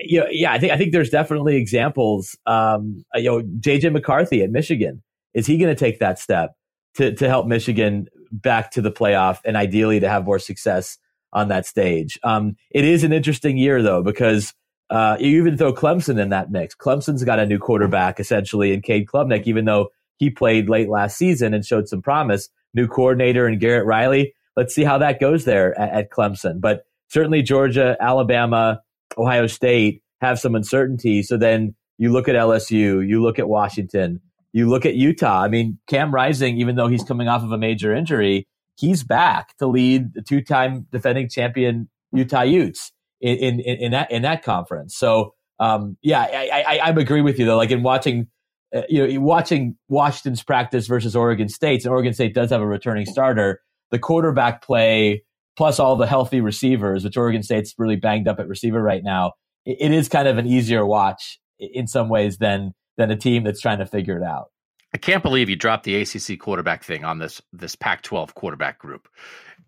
[0.00, 2.36] you know, yeah, I think I think there's definitely examples.
[2.44, 5.02] Um, you know, JJ McCarthy at Michigan
[5.32, 6.52] is he going to take that step
[6.96, 10.98] to to help Michigan back to the playoff and ideally to have more success
[11.32, 12.18] on that stage.
[12.22, 14.54] Um, it is an interesting year though because
[14.90, 16.74] uh, you even throw Clemson in that mix.
[16.74, 21.16] Clemson's got a new quarterback essentially in Cade Klubnik, even though he played late last
[21.16, 22.48] season and showed some promise.
[22.74, 24.34] New coordinator and Garrett Riley.
[24.56, 26.60] Let's see how that goes there at, at Clemson.
[26.60, 28.80] But certainly Georgia, Alabama,
[29.18, 31.22] Ohio State have some uncertainty.
[31.22, 34.20] So then you look at LSU, you look at Washington,
[34.56, 35.42] you look at Utah.
[35.42, 38.46] I mean, Cam Rising, even though he's coming off of a major injury,
[38.76, 42.92] he's back to lead the two-time defending champion Utah Utes.
[43.20, 44.96] in in, in that in that conference.
[44.96, 47.56] So um, yeah, I, I, I agree with you though.
[47.56, 48.28] Like in watching,
[48.74, 52.66] uh, you know, watching Washington's practice versus Oregon State's, and Oregon State does have a
[52.66, 53.60] returning starter.
[53.90, 55.22] The quarterback play
[55.56, 59.32] plus all the healthy receivers, which Oregon State's really banged up at receiver right now.
[59.66, 63.44] it, it is kind of an easier watch in some ways than than a team
[63.44, 64.50] that's trying to figure it out.
[64.94, 69.08] I can't believe you dropped the ACC quarterback thing on this this Pac-12 quarterback group.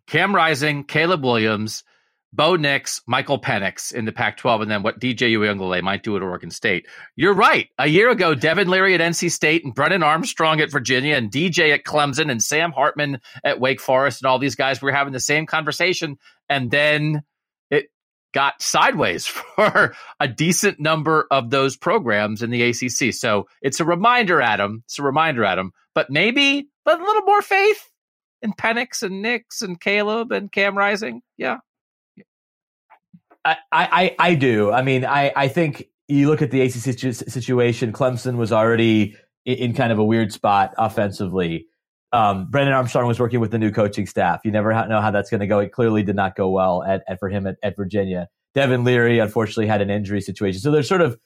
[0.07, 1.85] Cam Rising, Caleb Williams,
[2.33, 6.17] Bo Nix, Michael Penix in the Pac 12, and then what DJ Uiagalelei might do
[6.17, 6.87] at Oregon State.
[7.17, 7.69] You're right.
[7.79, 11.73] A year ago, Devin Leary at NC State and Brennan Armstrong at Virginia and DJ
[11.73, 15.21] at Clemson and Sam Hartman at Wake Forest and all these guys were having the
[15.21, 16.19] same conversation.
[16.51, 17.23] And then
[18.39, 23.13] got sideways for a decent number of those programs in the ACC.
[23.13, 24.85] So it's a reminder, Adam.
[24.85, 25.73] It's a reminder, Adam.
[25.93, 27.91] But maybe but a little more faith
[28.41, 31.23] in Penix and Nix and Caleb and Cam Rising.
[31.37, 31.57] Yeah.
[33.45, 34.71] I, I, I do.
[34.71, 37.93] I mean, I, I think you look at the ACC situation.
[37.93, 39.17] Clemson was already
[39.47, 41.67] in kind of a weird spot offensively.
[42.13, 44.41] Um, Armstrong was working with the new coaching staff.
[44.45, 45.59] You never know how that's going to go.
[45.59, 48.29] It clearly did not go well at, at for him at, at, Virginia.
[48.55, 50.61] Devin Leary unfortunately had an injury situation.
[50.61, 51.19] So there's sort of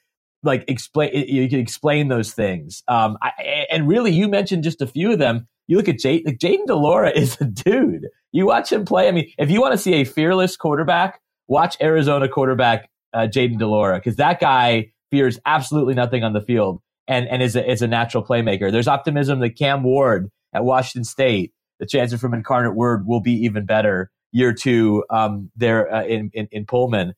[0.42, 1.12] like explain.
[1.14, 2.82] You can explain those things.
[2.88, 5.46] Um, I, and really, you mentioned just a few of them.
[5.68, 8.08] You look at Jay, like Jayden de Laura is a dude.
[8.32, 9.06] You watch him play.
[9.06, 13.58] I mean, if you want to see a fearless quarterback watch Arizona quarterback uh, Jayden
[13.58, 17.70] de Laura because that guy fears absolutely nothing on the field and, and is, a,
[17.70, 18.72] is a natural playmaker.
[18.72, 23.32] There's optimism that Cam Ward at Washington State, the chances from Incarnate Word will be
[23.32, 27.14] even better year two um, there uh, in, in, in Pullman.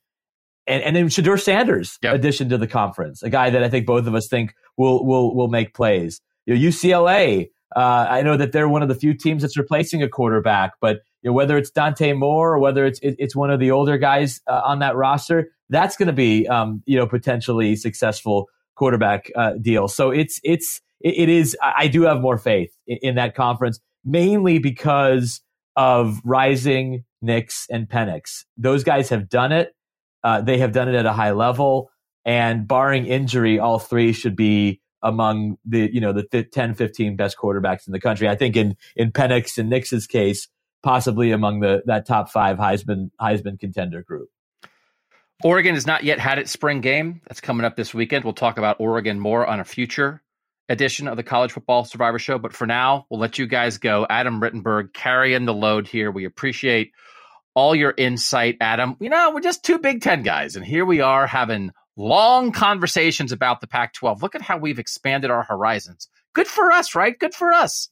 [0.67, 2.15] And, and then Shedeur Sanders yep.
[2.15, 5.35] addition to the conference, a guy that I think both of us think will will
[5.35, 6.21] will make plays.
[6.47, 10.03] You know, UCLA, uh, I know that they're one of the few teams that's replacing
[10.03, 13.51] a quarterback, but you know, whether it's Dante Moore or whether it's it, it's one
[13.51, 17.07] of the older guys uh, on that roster, that's going to be um, you know
[17.07, 19.89] potentially successful quarterback uh, deal.
[19.89, 21.57] So it's it's it, it is.
[21.63, 25.41] I do have more faith in, in, that conference, mainly because
[25.77, 28.45] of Rising, Nix, and Penix.
[28.57, 29.77] Those guys have done it.
[30.25, 31.91] Uh, they have done it at a high level,
[32.25, 37.37] and barring injury, all three should be among the you know the 10, 15 best
[37.37, 38.27] quarterbacks in the country.
[38.29, 40.49] I think in in Penix and Nix's case,
[40.83, 44.31] possibly among the that top five Heisman Heisman contender group.
[45.43, 47.21] Oregon has not yet had its spring game.
[47.29, 48.25] That's coming up this weekend.
[48.25, 50.23] We'll talk about Oregon more on a future
[50.69, 52.39] edition of the College Football Survivor Show.
[52.39, 54.07] But for now, we'll let you guys go.
[54.09, 56.11] Adam Rittenberg carrying the load here.
[56.11, 56.93] We appreciate
[57.55, 58.97] all your insight, Adam.
[59.01, 63.33] You know, we're just two Big Ten guys, and here we are having long conversations
[63.33, 64.23] about the Pac 12.
[64.23, 66.09] Look at how we've expanded our horizons.
[66.35, 67.19] Good for us, right?
[67.19, 67.89] Good for us.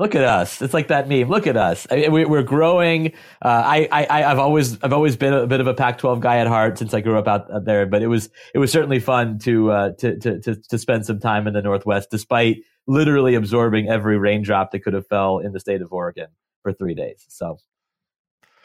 [0.00, 0.62] Look at us!
[0.62, 1.28] It's like that meme.
[1.28, 1.86] Look at us.
[1.90, 3.08] I we, are growing.
[3.42, 6.46] Uh, I, I, I've always, I've always been a bit of a Pac-12 guy at
[6.46, 7.84] heart since I grew up out, out there.
[7.84, 11.20] But it was, it was certainly fun to, uh, to, to, to, to spend some
[11.20, 15.60] time in the Northwest, despite literally absorbing every raindrop that could have fell in the
[15.60, 16.28] state of Oregon
[16.62, 17.26] for three days.
[17.28, 17.58] So,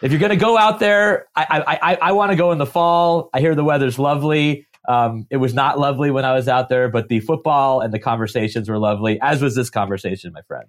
[0.01, 2.59] if you're going to go out there, I, I, I, I want to go in
[2.59, 3.29] the fall.
[3.33, 4.67] I hear the weather's lovely.
[4.87, 7.99] Um, it was not lovely when I was out there, but the football and the
[7.99, 10.67] conversations were lovely, as was this conversation, my friend.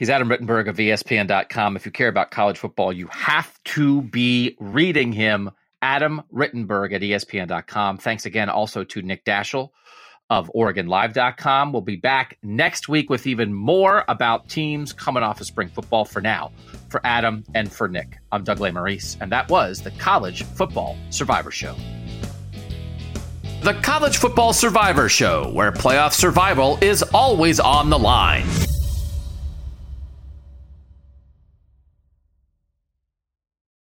[0.00, 1.76] He's Adam Rittenberg of ESPN.com.
[1.76, 5.50] If you care about college football, you have to be reading him,
[5.82, 7.98] Adam Rittenberg at ESPN.com.
[7.98, 9.68] Thanks again also to Nick Daschel
[10.30, 11.74] of OregonLive.com.
[11.74, 16.06] We'll be back next week with even more about teams coming off of spring football.
[16.06, 16.50] For now,
[16.88, 21.50] for Adam and for Nick, I'm Doug Lesmerises, and that was the College Football Survivor
[21.50, 21.76] Show.
[23.62, 28.46] The College Football Survivor Show, where playoff survival is always on the line.